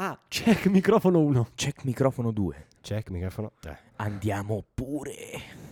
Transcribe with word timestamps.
Ah, 0.00 0.16
check 0.28 0.66
microfono 0.66 1.18
1. 1.18 1.48
Check 1.56 1.82
microfono 1.82 2.30
2. 2.30 2.66
Check, 2.80 3.10
microfono 3.10 3.50
3. 3.58 3.78
Andiamo 3.96 4.64
pure. 4.72 5.67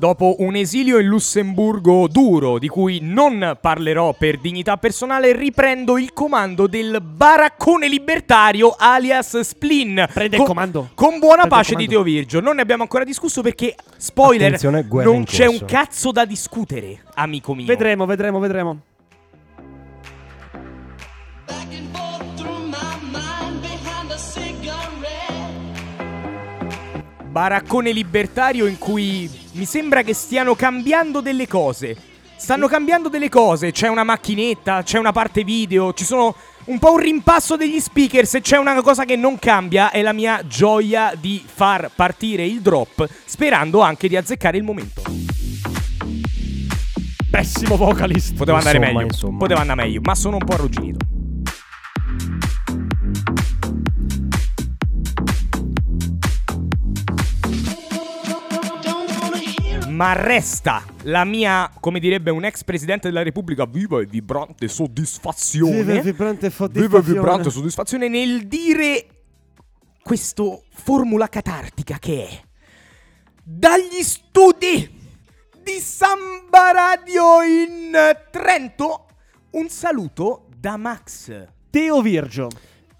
Dopo 0.00 0.36
un 0.38 0.56
esilio 0.56 0.98
in 0.98 1.06
Lussemburgo 1.06 2.08
duro, 2.08 2.58
di 2.58 2.68
cui 2.68 3.00
non 3.02 3.58
parlerò 3.60 4.14
per 4.14 4.38
dignità 4.38 4.78
personale, 4.78 5.36
riprendo 5.36 5.98
il 5.98 6.14
comando 6.14 6.66
del 6.66 7.02
baraccone 7.02 7.86
libertario 7.86 8.74
alias 8.76 9.38
Splin. 9.40 10.06
Prende 10.12 10.36
Con- 10.36 10.46
il 10.46 10.52
comando. 10.52 10.88
Con 10.94 11.18
buona 11.18 11.42
Prende 11.42 11.48
pace 11.50 11.74
di. 11.74 11.86
Teo 11.86 12.02
Virgio. 12.02 12.40
Non 12.40 12.56
ne 12.56 12.62
abbiamo 12.62 12.82
ancora 12.82 13.04
discusso 13.04 13.42
perché, 13.42 13.76
spoiler, 13.96 14.58
non 14.88 15.24
c'è 15.24 15.46
un 15.46 15.62
cazzo 15.66 16.10
da 16.10 16.24
discutere, 16.24 17.02
amico 17.14 17.54
mio. 17.54 17.66
Vedremo, 17.66 18.06
vedremo, 18.06 18.38
vedremo. 18.38 18.80
Baraccone 27.30 27.92
libertario 27.92 28.66
in 28.66 28.76
cui 28.76 29.30
mi 29.52 29.64
sembra 29.64 30.02
che 30.02 30.14
stiano 30.14 30.56
cambiando 30.56 31.20
delle 31.20 31.46
cose. 31.46 31.96
Stanno 32.34 32.66
cambiando 32.66 33.08
delle 33.08 33.28
cose, 33.28 33.70
c'è 33.70 33.86
una 33.86 34.02
macchinetta, 34.02 34.82
c'è 34.82 34.98
una 34.98 35.12
parte 35.12 35.44
video, 35.44 35.92
ci 35.92 36.04
sono 36.04 36.34
un 36.64 36.78
po' 36.80 36.92
un 36.92 36.98
rimpasso 36.98 37.54
degli 37.56 37.78
speaker, 37.78 38.26
se 38.26 38.40
c'è 38.40 38.56
una 38.56 38.82
cosa 38.82 39.04
che 39.04 39.14
non 39.14 39.38
cambia 39.38 39.90
è 39.92 40.02
la 40.02 40.12
mia 40.12 40.44
gioia 40.44 41.12
di 41.18 41.40
far 41.44 41.90
partire 41.94 42.44
il 42.44 42.62
drop, 42.62 43.06
sperando 43.26 43.80
anche 43.80 44.08
di 44.08 44.16
azzeccare 44.16 44.56
il 44.56 44.64
momento. 44.64 45.02
Pessimo 47.30 47.76
vocalist. 47.76 48.34
Poteva 48.34 48.58
andare 48.58 48.78
Insomma, 48.78 48.98
meglio, 48.98 49.12
insomma. 49.12 49.38
poteva 49.38 49.60
andare 49.60 49.82
meglio, 49.82 50.00
ma 50.02 50.14
sono 50.16 50.36
un 50.36 50.44
po' 50.44 50.54
arrugginito. 50.54 51.06
Ma 60.00 60.14
resta 60.14 60.82
la 61.02 61.24
mia, 61.24 61.70
come 61.78 62.00
direbbe 62.00 62.30
un 62.30 62.42
ex 62.42 62.64
presidente 62.64 63.08
della 63.08 63.22
Repubblica, 63.22 63.66
viva 63.66 64.00
e 64.00 64.06
vibrante 64.06 64.66
soddisfazione. 64.66 65.82
Viva 65.82 65.92
e 65.92 66.00
vibrante 66.00 66.48
Viva 66.48 66.48
e 66.48 66.50
soddisfazione. 66.50 67.02
vibrante 67.02 67.50
soddisfazione 67.50 68.08
nel 68.08 68.46
dire 68.46 69.06
questo 70.02 70.62
formula 70.72 71.28
catartica 71.28 71.98
che 71.98 72.26
è 72.26 72.40
dagli 73.42 74.02
studi 74.02 74.90
di 75.62 75.78
Samba 75.78 76.72
Radio 76.72 77.42
in 77.42 77.92
Trento 78.30 79.06
un 79.50 79.68
saluto 79.68 80.46
da 80.56 80.78
Max 80.78 81.46
Teo 81.68 82.00
Virgio. 82.00 82.48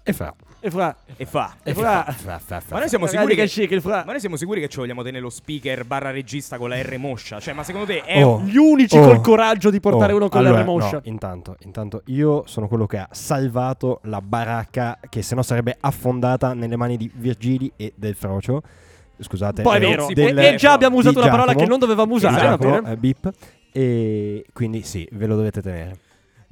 E 0.03 0.13
fra. 0.13 0.31
E 0.63 0.69
fra. 0.69 0.95
e 1.17 1.25
fa 1.25 1.55
E 1.63 1.73
fra. 1.73 2.03
Fra, 2.15 2.37
fra, 2.37 2.59
fra. 2.59 2.75
ma 2.75 2.79
noi 2.79 2.87
siamo 2.89 3.07
sicuri 3.07 3.33
che 3.35 3.41
che 3.43 3.47
chic, 3.49 3.71
il 3.71 3.81
fra. 3.81 4.03
ma 4.05 4.11
noi 4.11 4.19
siamo 4.19 4.35
sicuri 4.35 4.61
che 4.61 4.67
ci 4.69 4.77
vogliamo 4.77 5.01
tenere 5.01 5.23
lo 5.23 5.31
speaker 5.31 5.85
barra 5.85 6.11
regista 6.11 6.57
con 6.59 6.69
la 6.69 6.79
R 6.79 6.97
moscia 6.99 7.39
cioè 7.39 7.53
ma 7.55 7.63
secondo 7.63 7.87
te 7.87 8.03
è 8.03 8.23
Oh. 8.23 8.41
Gli 8.41 8.57
unici 8.57 8.95
Oh. 8.97 9.01
col 9.07 9.21
coraggio 9.21 9.71
di 9.71 9.79
portare 9.79 10.13
Oh, 10.13 10.17
uno 10.17 10.29
con 10.29 10.39
allora, 10.45 10.61
l'R 10.61 10.65
moscia. 10.65 10.91
no, 10.97 11.01
intanto, 11.05 11.55
intanto 11.63 12.03
io 12.05 12.43
sono 12.45 12.67
quello 12.67 12.85
che 12.85 12.99
ha 12.99 13.07
salvato 13.11 14.01
la 14.03 14.21
baracca 14.21 14.99
che 15.09 15.23
se 15.23 15.33
no 15.33 15.41
sarebbe 15.41 15.75
affondata 15.79 16.53
nelle 16.53 16.75
mani 16.75 16.95
di 16.95 17.09
Virgili 17.13 17.71
e 17.75 17.93
del 17.95 18.13
Frocio. 18.15 18.61
Scusate. 19.19 19.61
Poi 19.63 19.73
è 19.79 19.83
eh, 19.83 19.87
vero. 19.87 20.07
del- 20.13 20.37
e 20.39 20.55
già 20.55 20.73
abbiamo 20.73 20.97
usato 20.97 21.19
una 21.19 21.29
parola 21.29 21.53
che 21.55 21.65
non 21.65 21.79
dovevamo 21.79 22.13
usare. 22.15 22.55
bene? 22.57 22.91
eh, 22.91 22.95
beep. 22.97 23.31
E 23.71 24.45
quindi 24.53 24.83
sì, 24.83 25.07
ve 25.11 25.25
lo 25.25 25.35
dovete 25.35 25.61
tenere. 25.61 25.95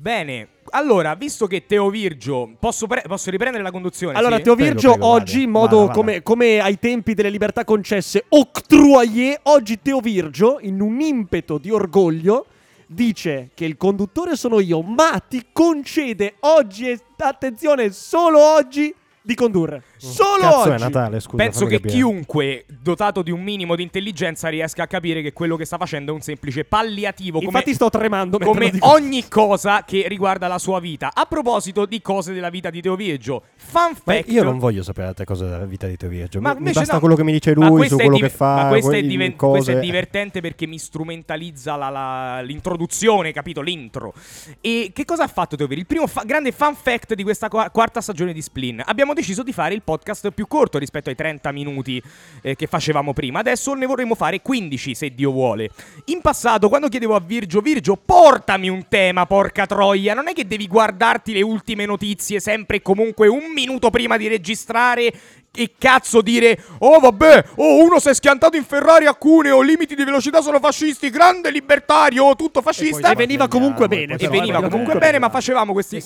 Bene, 0.02 0.48
allora, 0.70 1.14
visto 1.16 1.46
che 1.46 1.66
Teo 1.66 1.90
Virgio, 1.90 2.56
posso, 2.58 2.88
pre- 2.88 3.04
posso 3.06 3.30
riprendere 3.30 3.62
la 3.62 3.70
conduzione? 3.70 4.18
Allora, 4.18 4.38
sì? 4.38 4.44
Teo 4.44 4.56
Prego, 4.56 4.72
Virgio 4.72 4.92
prego, 4.92 5.08
oggi, 5.08 5.34
vada. 5.34 5.44
in 5.44 5.50
modo 5.50 5.76
Vada, 5.76 5.88
vada. 5.88 5.94
Come, 5.94 6.24
come 6.24 6.60
ai 6.62 6.80
tempi 6.80 7.14
delle 7.14 7.30
libertà 7.30 7.66
concesse, 7.66 8.24
octroyé, 8.30 9.38
oggi 9.44 9.82
Teo 9.82 10.00
Virgio, 10.00 10.60
in 10.62 10.80
un 10.80 11.02
impeto 11.02 11.58
di 11.58 11.70
orgoglio, 11.70 12.46
dice 12.88 13.50
che 13.54 13.66
il 13.66 13.76
conduttore 13.76 14.38
sono 14.38 14.62
io, 14.62 14.82
ma 14.82 15.20
ti 15.20 15.48
concede 15.52 16.36
oggi, 16.40 16.98
attenzione, 17.18 17.92
solo 17.92 18.40
oggi, 18.40 18.96
di 19.22 19.36
condurre. 19.36 19.84
Solo 20.00 20.42
Cazzo 20.42 20.58
oggi. 20.60 20.70
è 20.70 20.78
Natale, 20.78 21.20
scusa. 21.20 21.36
Penso 21.44 21.66
che 21.66 21.76
capire. 21.76 21.94
chiunque 21.94 22.66
dotato 22.82 23.22
di 23.22 23.32
un 23.32 23.42
minimo 23.42 23.76
di 23.76 23.84
intelligenza 23.84 24.48
riesca 24.50 24.84
a 24.84 24.88
capire 24.88 25.22
che 25.22 25.34
quello 25.34 25.56
che 25.58 25.66
sta 25.66 25.78
facendo 25.78 26.12
è 26.12 26.16
un 26.16 26.22
semplice 26.22 26.64
palliativo 26.64 27.38
come, 27.40 27.50
Infatti 27.52 27.74
sto 27.74 27.90
tremando 27.90 28.38
come 28.40 28.72
ogni 28.82 29.28
cosa 29.28 29.84
che 29.84 30.06
riguarda 30.08 30.48
la 30.48 30.58
sua 30.58 30.80
vita. 30.80 31.12
A 31.14 31.26
proposito 31.26 31.86
di 31.86 32.02
cose 32.02 32.34
della 32.34 32.50
vita 32.50 32.70
di 32.70 32.82
Teo 32.82 32.96
Virgio, 32.96 33.44
fun 33.56 33.92
Ma 34.06 34.14
fact. 34.16 34.32
io 34.32 34.44
non 34.44 34.58
voglio 34.58 34.84
sapere 34.84 35.08
altre 35.08 35.26
cose 35.26 35.46
della 35.46 35.66
vita 35.66 35.88
di 35.88 35.98
Teo 35.98 36.10
Virgio. 36.10 36.40
Ma 36.40 36.56
Mi- 36.58 36.72
basta 36.72 36.94
no. 36.94 37.00
quello 37.00 37.16
che 37.16 37.24
mi 37.24 37.32
dice 37.34 37.54
lui 37.54 37.68
questo 37.70 37.96
su 37.96 38.02
è 38.02 38.06
quello 38.06 38.18
div- 38.20 38.30
che 38.30 38.36
fa. 38.36 38.56
Ma 38.56 38.68
questo 38.70 38.92
è, 38.92 39.02
diven- 39.04 39.36
questo 39.36 39.72
è 39.72 39.80
divertente 39.80 40.40
perché 40.42 40.66
mi 40.66 40.78
strumentalizza 40.78 41.76
la- 41.76 41.90
la- 41.90 42.42
l'introduzione, 42.42 43.32
capito? 43.32 43.62
L'intro. 43.62 44.14
E 44.62 44.92
che 44.94 45.06
cosa 45.06 45.24
ha 45.24 45.28
fatto 45.28 45.56
Teo 45.56 45.68
Virgio? 45.68 45.82
Il 45.82 45.88
primo 45.88 46.08
fa- 46.08 46.24
grande 46.26 46.52
fun 46.52 46.76
fact 46.76 47.14
di 47.14 47.24
questa 47.24 47.50
qua- 47.50 47.70
quarta 47.70 48.02
stagione 48.02 48.34
di 48.34 48.42
Splin. 48.42 48.82
Abbiamo 48.86 49.14
deciso 49.14 49.44
di 49.44 49.52
fare 49.52 49.74
il 49.74 49.82
podcast 49.90 50.30
più 50.30 50.46
corto 50.46 50.78
rispetto 50.78 51.10
ai 51.10 51.16
30 51.16 51.52
minuti 51.52 52.00
eh, 52.44 52.56
che 52.56 52.68
facevamo 52.68 53.12
prima. 53.12 53.40
Adesso 53.40 53.74
ne 53.74 53.88
vorremmo 53.88 54.14
fare 54.14 54.40
15 54.40 54.94
se 54.94 55.16
Dio 55.16 55.32
vuole. 55.32 55.72
In 56.06 56.22
passato, 56.22 56.70
quando 56.70 56.90
chiedevo 56.90 57.16
a 57.16 57.20
Virgio, 57.20 57.60
Virgio, 57.60 57.96
portami 57.96 58.70
un 58.70 58.88
tema, 58.88 59.26
porca 59.26 59.66
troia. 59.66 60.14
Non 60.14 60.28
è 60.28 60.34
che 60.34 60.46
devi 60.46 60.68
guardarti 60.68 61.34
le 61.34 61.42
ultime 61.42 61.88
notizie 61.88 62.40
sempre 62.40 62.78
e 62.78 62.82
comunque 62.84 63.28
un 63.28 63.52
minuto 63.52 63.90
prima 63.90 64.16
di 64.16 64.28
registrare 64.28 65.12
e 65.52 65.74
cazzo 65.78 66.22
dire 66.22 66.62
Oh 66.80 67.00
vabbè, 67.00 67.46
oh 67.56 67.84
uno 67.84 68.00
si 68.00 68.10
è 68.10 68.14
schiantato 68.14 68.56
in 68.58 68.64
Ferrari 68.64 69.06
a 69.06 69.14
Cuneo, 69.16 69.62
limiti 69.62 69.96
di 69.96 70.04
velocità 70.04 70.42
sono 70.42 70.60
fascisti, 70.60 71.10
grande 71.10 71.52
libertario, 71.52 72.26
oh, 72.26 72.36
tutto 72.36 72.62
fascista. 72.62 73.12
E 73.12 73.16
veniva 73.16 73.48
comunque 73.48 73.88
bene, 73.88 74.16
E 74.16 74.28
veniva 74.28 74.62
comunque 74.62 74.98
bene, 74.98 75.20
ma 75.20 75.30
facevamo 75.30 75.74
questi. 75.74 76.02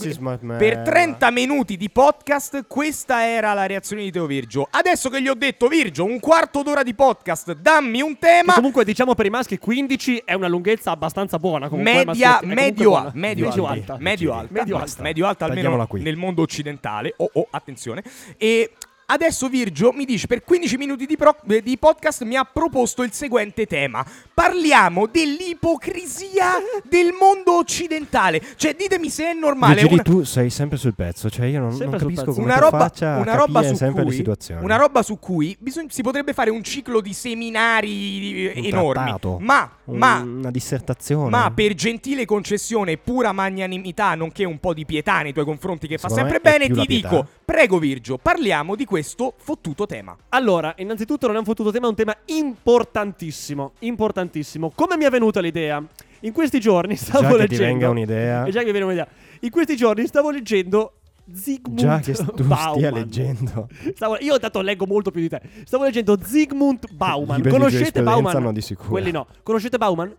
Per 0.58 0.78
30 0.80 1.32
minuti 1.32 1.78
di 1.78 1.90
podcast, 1.90 2.66
questa 2.68 3.26
era 3.28 3.54
la 3.54 3.66
reazione 3.66 4.04
di 4.04 4.12
Teo 4.12 4.26
Virgio. 4.26 4.68
Adesso 4.70 5.10
che 5.10 5.22
gli 5.22 5.28
ho 5.28 5.34
detto, 5.36 5.68
Virgio, 5.68 6.04
un 6.06 6.20
quarto 6.20 6.64
d'ora 6.64 6.84
di 6.84 6.94
podcast, 6.94 7.54
dammi 7.54 8.02
un 8.02 8.14
Che 8.14 8.20
tema. 8.28 8.54
comunque 8.54 8.84
diciamo 8.86 9.14
per 9.16 9.26
i 9.26 9.30
maschi 9.30 9.58
15 9.58 10.24
è 10.26 10.34
una 10.34 10.48
lunghezza 10.48 10.92
abbastanza 10.92 11.38
buona. 11.40 11.68
Comunque, 11.70 12.06
Media, 12.06 12.40
medio, 12.44 12.96
a- 12.96 13.12
medio, 13.14 13.48
Medio 13.48 13.66
alta, 13.66 13.94
alta. 13.94 13.98
medio 14.04 14.34
alta, 14.34 14.54
Medio 14.54 14.78
alta. 14.78 15.02
medio 15.02 15.28
alta 15.28 15.46
almeno 15.46 15.88
nel 15.92 16.16
mondo 16.16 16.42
occidentale. 16.42 17.14
Oh, 17.18 17.30
oh, 17.34 17.48
attenzione. 17.52 18.04
E 18.38 18.72
adesso 19.14 19.48
Virgio 19.48 19.92
mi 19.94 20.06
dice 20.06 20.26
per 20.28 20.44
15 20.44 20.78
minuti 20.78 21.06
di, 21.06 21.16
pro- 21.16 21.38
eh, 21.48 21.62
di 21.62 21.78
podcast 21.78 22.24
mi 22.24 22.36
ha 22.36 22.44
proposto 22.44 23.04
il 23.04 23.12
seguente 23.14 23.66
tema. 23.68 24.04
Parliamo 24.34 25.06
dell'ipocrisia 25.08 26.54
del 26.90 27.14
mondo 27.18 27.58
occidentale. 27.58 28.42
Cioè, 28.56 28.76
ditemi 28.76 29.10
se 29.10 29.30
è 29.30 29.34
normale. 29.34 29.76
Virgili, 29.76 29.94
una- 29.94 30.04
tu 30.04 30.24
sei 30.24 30.50
sempre 30.50 30.78
sul 30.78 30.96
pezzo. 30.96 31.30
Cioè, 31.30 31.46
io 31.46 31.60
non, 31.60 31.70
non 31.70 31.78
Sempre 31.78 32.00
capisco 32.00 32.32
come 32.34 32.46
una 32.46 32.56
tu 32.56 32.60
roba, 32.62 32.78
faccia 32.80 33.18
una 33.18 33.36
roba 33.36 33.62
su 33.64 33.76
sempre 33.76 34.02
le 34.02 34.08
cui, 34.08 34.16
situazioni. 34.16 34.64
una 34.64 34.76
roba 34.78 35.04
su 35.04 35.20
cui 35.20 35.56
bisogna- 35.60 35.90
si 35.92 36.02
potrebbe 36.02 36.34
fare 36.34 36.50
un 36.50 36.64
ciclo 36.64 37.00
di 37.00 37.14
seminari 37.14 38.52
Un 38.56 38.66
enormi. 38.66 38.92
trattato. 39.04 39.38
Ma, 39.40 39.70
Un- 39.86 39.98
ma, 39.98 40.20
una 40.22 40.52
dissertazione. 40.52 41.30
ma 41.30 41.52
per 41.54 41.74
gentile 41.76 42.26
concessione 42.26 42.94
e 42.94 42.98
pura 42.98 43.32
magnanimità, 43.32 44.16
nonché 44.16 44.44
un 44.44 44.60
po' 44.60 44.74
di 44.74 44.86
pietà 44.86 45.22
nei 45.22 45.34
tuoi 45.34 45.46
confronti, 45.46 45.88
che 45.88 45.98
fa 45.98 46.10
Secondo 46.10 46.30
sempre 46.32 46.50
me 46.52 46.56
è 46.56 46.68
bene, 46.70 46.82
ti 46.82 46.88
dico, 46.88 47.28
prego 47.46 47.78
Virgio, 47.78 48.18
parliamo 48.18 48.76
di 48.76 48.86
questo 48.86 49.02
fottuto 49.04 49.86
tema. 49.86 50.16
Allora, 50.30 50.74
innanzitutto 50.78 51.28
non 51.28 51.36
è 51.36 51.40
un 51.40 51.46
fottuto 51.46 51.72
tema, 51.72 51.86
è 51.86 51.90
un 51.90 51.96
tema 51.96 52.16
importantissimo, 52.26 53.74
importantissimo. 53.80 54.72
Come 54.74 54.98
mi 54.98 55.06
è 55.06 55.10
venuta 55.10 55.40
l'idea? 55.40 55.84
In 56.22 56.32
questi 56.32 56.60
giorni 56.60 56.96
stavo 56.96 57.24
Già 57.24 57.30
che 57.32 57.38
leggendo... 57.38 57.64
ti 57.64 57.70
venga 57.70 57.90
un'idea. 57.90 58.50
Già 58.50 58.64
che 58.64 58.72
viene 58.72 58.86
un'idea. 58.86 59.08
In 59.42 59.50
questi 59.50 59.76
giorni 59.76 60.08
stavo 60.08 60.32
leggendo 60.32 60.94
Zygmunt 61.32 61.80
Già 61.80 62.00
che 62.00 62.14
tu 62.14 62.44
Bauman. 62.44 62.74
stia 62.76 62.92
leggendo. 62.92 63.68
Stavo- 63.96 64.18
io 64.20 64.40
tanto 64.40 64.62
leggo 64.62 64.86
molto 64.86 65.12
più 65.12 65.22
di 65.22 65.30
te. 65.30 65.42
Stavo 65.66 65.84
leggendo 65.84 66.18
Zygmunt 66.22 66.92
Bauman. 66.94 67.42
Conoscete 67.48 68.02
Bauman? 68.02 68.42
no, 68.42 68.52
di 68.52 68.62
sicuro. 68.62 68.90
Quelli 68.90 69.12
no. 69.12 69.28
Conoscete 69.44 69.78
Bauman? 69.78 70.16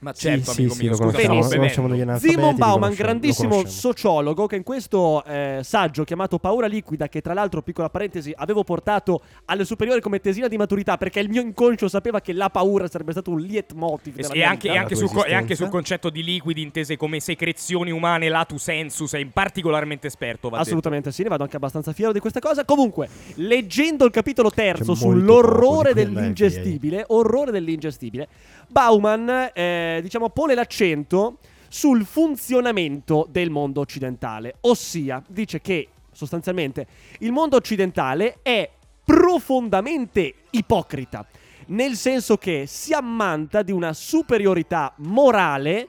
Ma 0.00 0.14
Sì, 0.14 0.28
certo, 0.28 0.52
sì, 0.52 0.60
amico 0.62 0.74
sì, 0.74 0.82
mio, 0.82 0.96
lo 0.96 1.10
scusa, 1.10 2.18
Simon 2.18 2.56
Bauman, 2.56 2.94
grandissimo 2.94 3.66
sociologo, 3.66 4.46
che 4.46 4.56
in 4.56 4.62
questo 4.62 5.22
eh, 5.24 5.60
saggio 5.62 6.04
chiamato 6.04 6.38
Paura 6.38 6.66
liquida, 6.66 7.06
che 7.08 7.20
tra 7.20 7.34
l'altro, 7.34 7.60
piccola 7.60 7.90
parentesi, 7.90 8.32
avevo 8.34 8.64
portato 8.64 9.20
alle 9.44 9.66
superiori 9.66 10.00
come 10.00 10.18
tesina 10.20 10.48
di 10.48 10.56
maturità, 10.56 10.96
perché 10.96 11.20
il 11.20 11.28
mio 11.28 11.42
inconscio 11.42 11.86
sapeva 11.86 12.22
che 12.22 12.32
la 12.32 12.48
paura 12.48 12.88
sarebbe 12.88 13.12
stato 13.12 13.30
un 13.30 13.40
leitmotiv 13.40 14.14
E, 14.18 14.22
della 14.22 14.32
e 14.32 14.38
mia 14.38 14.48
anche, 14.48 14.68
e 14.68 14.76
anche 14.78 14.94
sul, 14.94 15.10
e 15.26 15.34
anche 15.34 15.54
sul 15.54 15.68
concetto 15.68 16.08
di 16.08 16.24
liquidi 16.24 16.62
intese 16.62 16.96
come 16.96 17.20
secrezioni 17.20 17.90
umane, 17.90 18.30
lato 18.30 18.56
sensu, 18.56 19.04
sei 19.04 19.26
particolarmente 19.26 20.06
esperto. 20.06 20.48
Va 20.48 20.56
detto. 20.56 20.68
Assolutamente 20.68 21.12
sì, 21.12 21.24
ne 21.24 21.28
vado 21.28 21.42
anche 21.42 21.56
abbastanza 21.56 21.92
fiero 21.92 22.12
di 22.12 22.20
questa 22.20 22.40
cosa. 22.40 22.64
Comunque, 22.64 23.06
leggendo 23.34 24.06
il 24.06 24.10
capitolo 24.10 24.50
terzo 24.50 24.94
C'è 24.94 24.98
sull'orrore 24.98 25.92
dell'ingestibile, 25.92 27.04
orrore 27.08 27.50
dell'ingestibile, 27.50 28.28
Bauman, 28.66 29.50
eh, 29.52 29.89
diciamo, 30.02 30.30
pone 30.30 30.54
l'accento 30.54 31.38
sul 31.68 32.04
funzionamento 32.04 33.26
del 33.30 33.50
mondo 33.50 33.80
occidentale. 33.80 34.56
Ossia, 34.62 35.22
dice 35.28 35.60
che 35.60 35.88
sostanzialmente 36.12 36.86
il 37.20 37.32
mondo 37.32 37.56
occidentale 37.56 38.38
è 38.42 38.68
profondamente 39.04 40.34
ipocrita. 40.50 41.26
Nel 41.66 41.94
senso 41.94 42.36
che 42.36 42.64
si 42.66 42.92
ammanta 42.92 43.62
di 43.62 43.72
una 43.72 43.92
superiorità 43.92 44.92
morale 44.98 45.88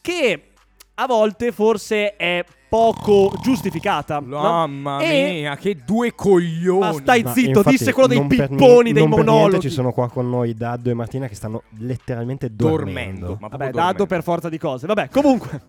che 0.00 0.48
a 0.94 1.06
volte 1.06 1.52
forse 1.52 2.16
è 2.16 2.44
poco 2.72 3.30
giustificata. 3.42 4.18
no? 4.24 4.40
Mamma 4.40 5.00
E- 5.02 5.30
mia, 5.40 5.56
che 5.56 5.76
due 5.84 6.14
coglioni. 6.14 6.78
Ma 6.80 6.92
stai 6.94 7.22
Ma 7.22 7.30
zitto, 7.32 7.62
disse 7.62 7.92
quello 7.92 8.08
dei 8.08 8.26
pipponi, 8.26 8.56
niente- 8.56 8.92
dei 8.94 9.06
non 9.06 9.10
monologhi. 9.10 9.60
ci 9.60 9.68
sono 9.68 9.92
qua 9.92 10.08
con 10.08 10.30
noi 10.30 10.54
Daddo 10.54 10.88
e 10.88 10.94
Martina 10.94 11.26
che 11.28 11.34
stanno 11.34 11.64
letteralmente 11.80 12.48
dormendo. 12.54 13.26
dormendo. 13.26 13.36
Ma 13.40 13.48
Vabbè, 13.48 13.70
dormendo. 13.72 14.06
per 14.06 14.22
forza 14.22 14.48
di 14.48 14.56
cose. 14.56 14.86
Vabbè, 14.86 15.10
comunque. 15.10 15.60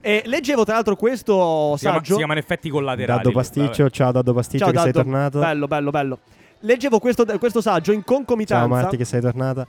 Eh, 0.00 0.22
leggevo 0.24 0.64
tra 0.64 0.74
l'altro 0.76 0.96
questo 0.96 1.74
Si, 1.76 1.80
chiama- 1.80 1.96
saggio. 1.98 2.12
si 2.12 2.16
chiamano 2.18 2.38
effetti 2.40 2.70
collaterali. 2.70 3.18
Daddo 3.22 3.32
Pasticcio, 3.32 3.90
ciao 3.90 4.10
Daddo 4.12 4.32
Pasticcio 4.32 4.64
Ciao, 4.64 4.72
che 4.72 4.78
sei 4.78 4.92
Daddo. 4.92 5.04
tornato. 5.04 5.38
Bello, 5.40 5.66
bello, 5.66 5.90
bello. 5.90 6.18
Leggevo 6.60 6.98
questo, 7.00 7.26
questo 7.38 7.60
saggio 7.60 7.92
in 7.92 8.02
Ciao 8.02 8.14
concomitanza. 8.16 8.66
Marti 8.66 8.96
che 8.96 9.04
sei 9.04 9.20
tornata. 9.20 9.66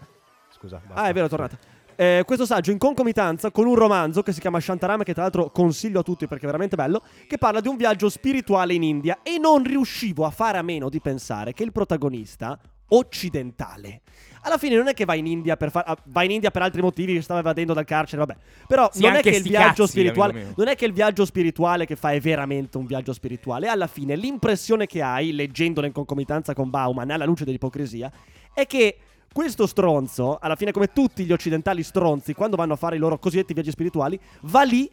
Scusa. 0.57 0.79
basta. 0.85 1.01
Ah, 1.01 1.07
è 1.09 1.13
vero, 1.13 1.25
è 1.25 1.29
tornata. 1.29 1.57
Eh, 2.01 2.23
questo 2.25 2.47
saggio 2.47 2.71
in 2.71 2.79
concomitanza 2.79 3.51
con 3.51 3.67
un 3.67 3.75
romanzo 3.75 4.23
che 4.23 4.33
si 4.33 4.39
chiama 4.39 4.59
Shantaram, 4.59 5.03
che 5.03 5.13
tra 5.13 5.21
l'altro 5.21 5.51
consiglio 5.51 5.99
a 5.99 6.01
tutti 6.01 6.25
perché 6.25 6.45
è 6.45 6.47
veramente 6.47 6.75
bello, 6.75 7.03
che 7.27 7.37
parla 7.37 7.59
di 7.59 7.67
un 7.67 7.77
viaggio 7.77 8.09
spirituale 8.09 8.73
in 8.73 8.81
India 8.81 9.19
e 9.21 9.37
non 9.37 9.63
riuscivo 9.63 10.25
a 10.25 10.31
fare 10.31 10.57
a 10.57 10.63
meno 10.63 10.89
di 10.89 10.99
pensare 10.99 11.53
che 11.53 11.61
il 11.61 11.71
protagonista 11.71 12.59
occidentale 12.87 14.01
alla 14.41 14.57
fine 14.57 14.75
non 14.75 14.87
è 14.87 14.93
che 14.93 15.05
va 15.05 15.13
in 15.13 15.27
India 15.27 15.55
per 15.55 15.69
far- 15.69 15.87
ah, 15.87 15.97
va 16.05 16.23
in 16.23 16.31
India 16.31 16.49
per 16.49 16.63
altri 16.63 16.81
motivi 16.81 17.13
che 17.13 17.21
stava 17.21 17.41
evadendo 17.41 17.73
dal 17.73 17.85
carcere, 17.85 18.25
vabbè. 18.25 18.39
Però 18.67 18.89
Sì, 18.91 19.03
non 19.03 19.13
è 19.13 19.21
che 19.21 19.29
il 19.29 19.43
viaggio 19.43 19.83
cazzi, 19.83 19.91
spirituale 19.91 20.53
non 20.55 20.67
è 20.67 20.75
che 20.75 20.85
il 20.85 20.93
viaggio 20.93 21.25
spirituale 21.25 21.85
che 21.85 21.95
fa 21.95 22.11
è 22.11 22.19
veramente 22.19 22.77
un 22.77 22.87
viaggio 22.87 23.13
spirituale. 23.13 23.67
Alla 23.67 23.85
fine 23.85 24.15
l'impressione 24.15 24.87
che 24.87 25.03
hai 25.03 25.31
leggendolo 25.33 25.85
in 25.85 25.93
concomitanza 25.93 26.55
con 26.55 26.71
Bauman 26.71 27.11
alla 27.11 27.25
luce 27.25 27.45
dell'ipocrisia 27.45 28.11
è 28.53 28.65
che 28.65 28.97
questo 29.33 29.65
stronzo, 29.65 30.37
alla 30.39 30.55
fine 30.55 30.71
come 30.71 30.91
tutti 30.91 31.23
gli 31.23 31.31
occidentali 31.31 31.83
stronzi, 31.83 32.33
quando 32.33 32.57
vanno 32.57 32.73
a 32.73 32.77
fare 32.77 32.97
i 32.97 32.99
loro 32.99 33.17
cosiddetti 33.17 33.53
viaggi 33.53 33.71
spirituali, 33.71 34.19
va 34.41 34.63
lì 34.63 34.89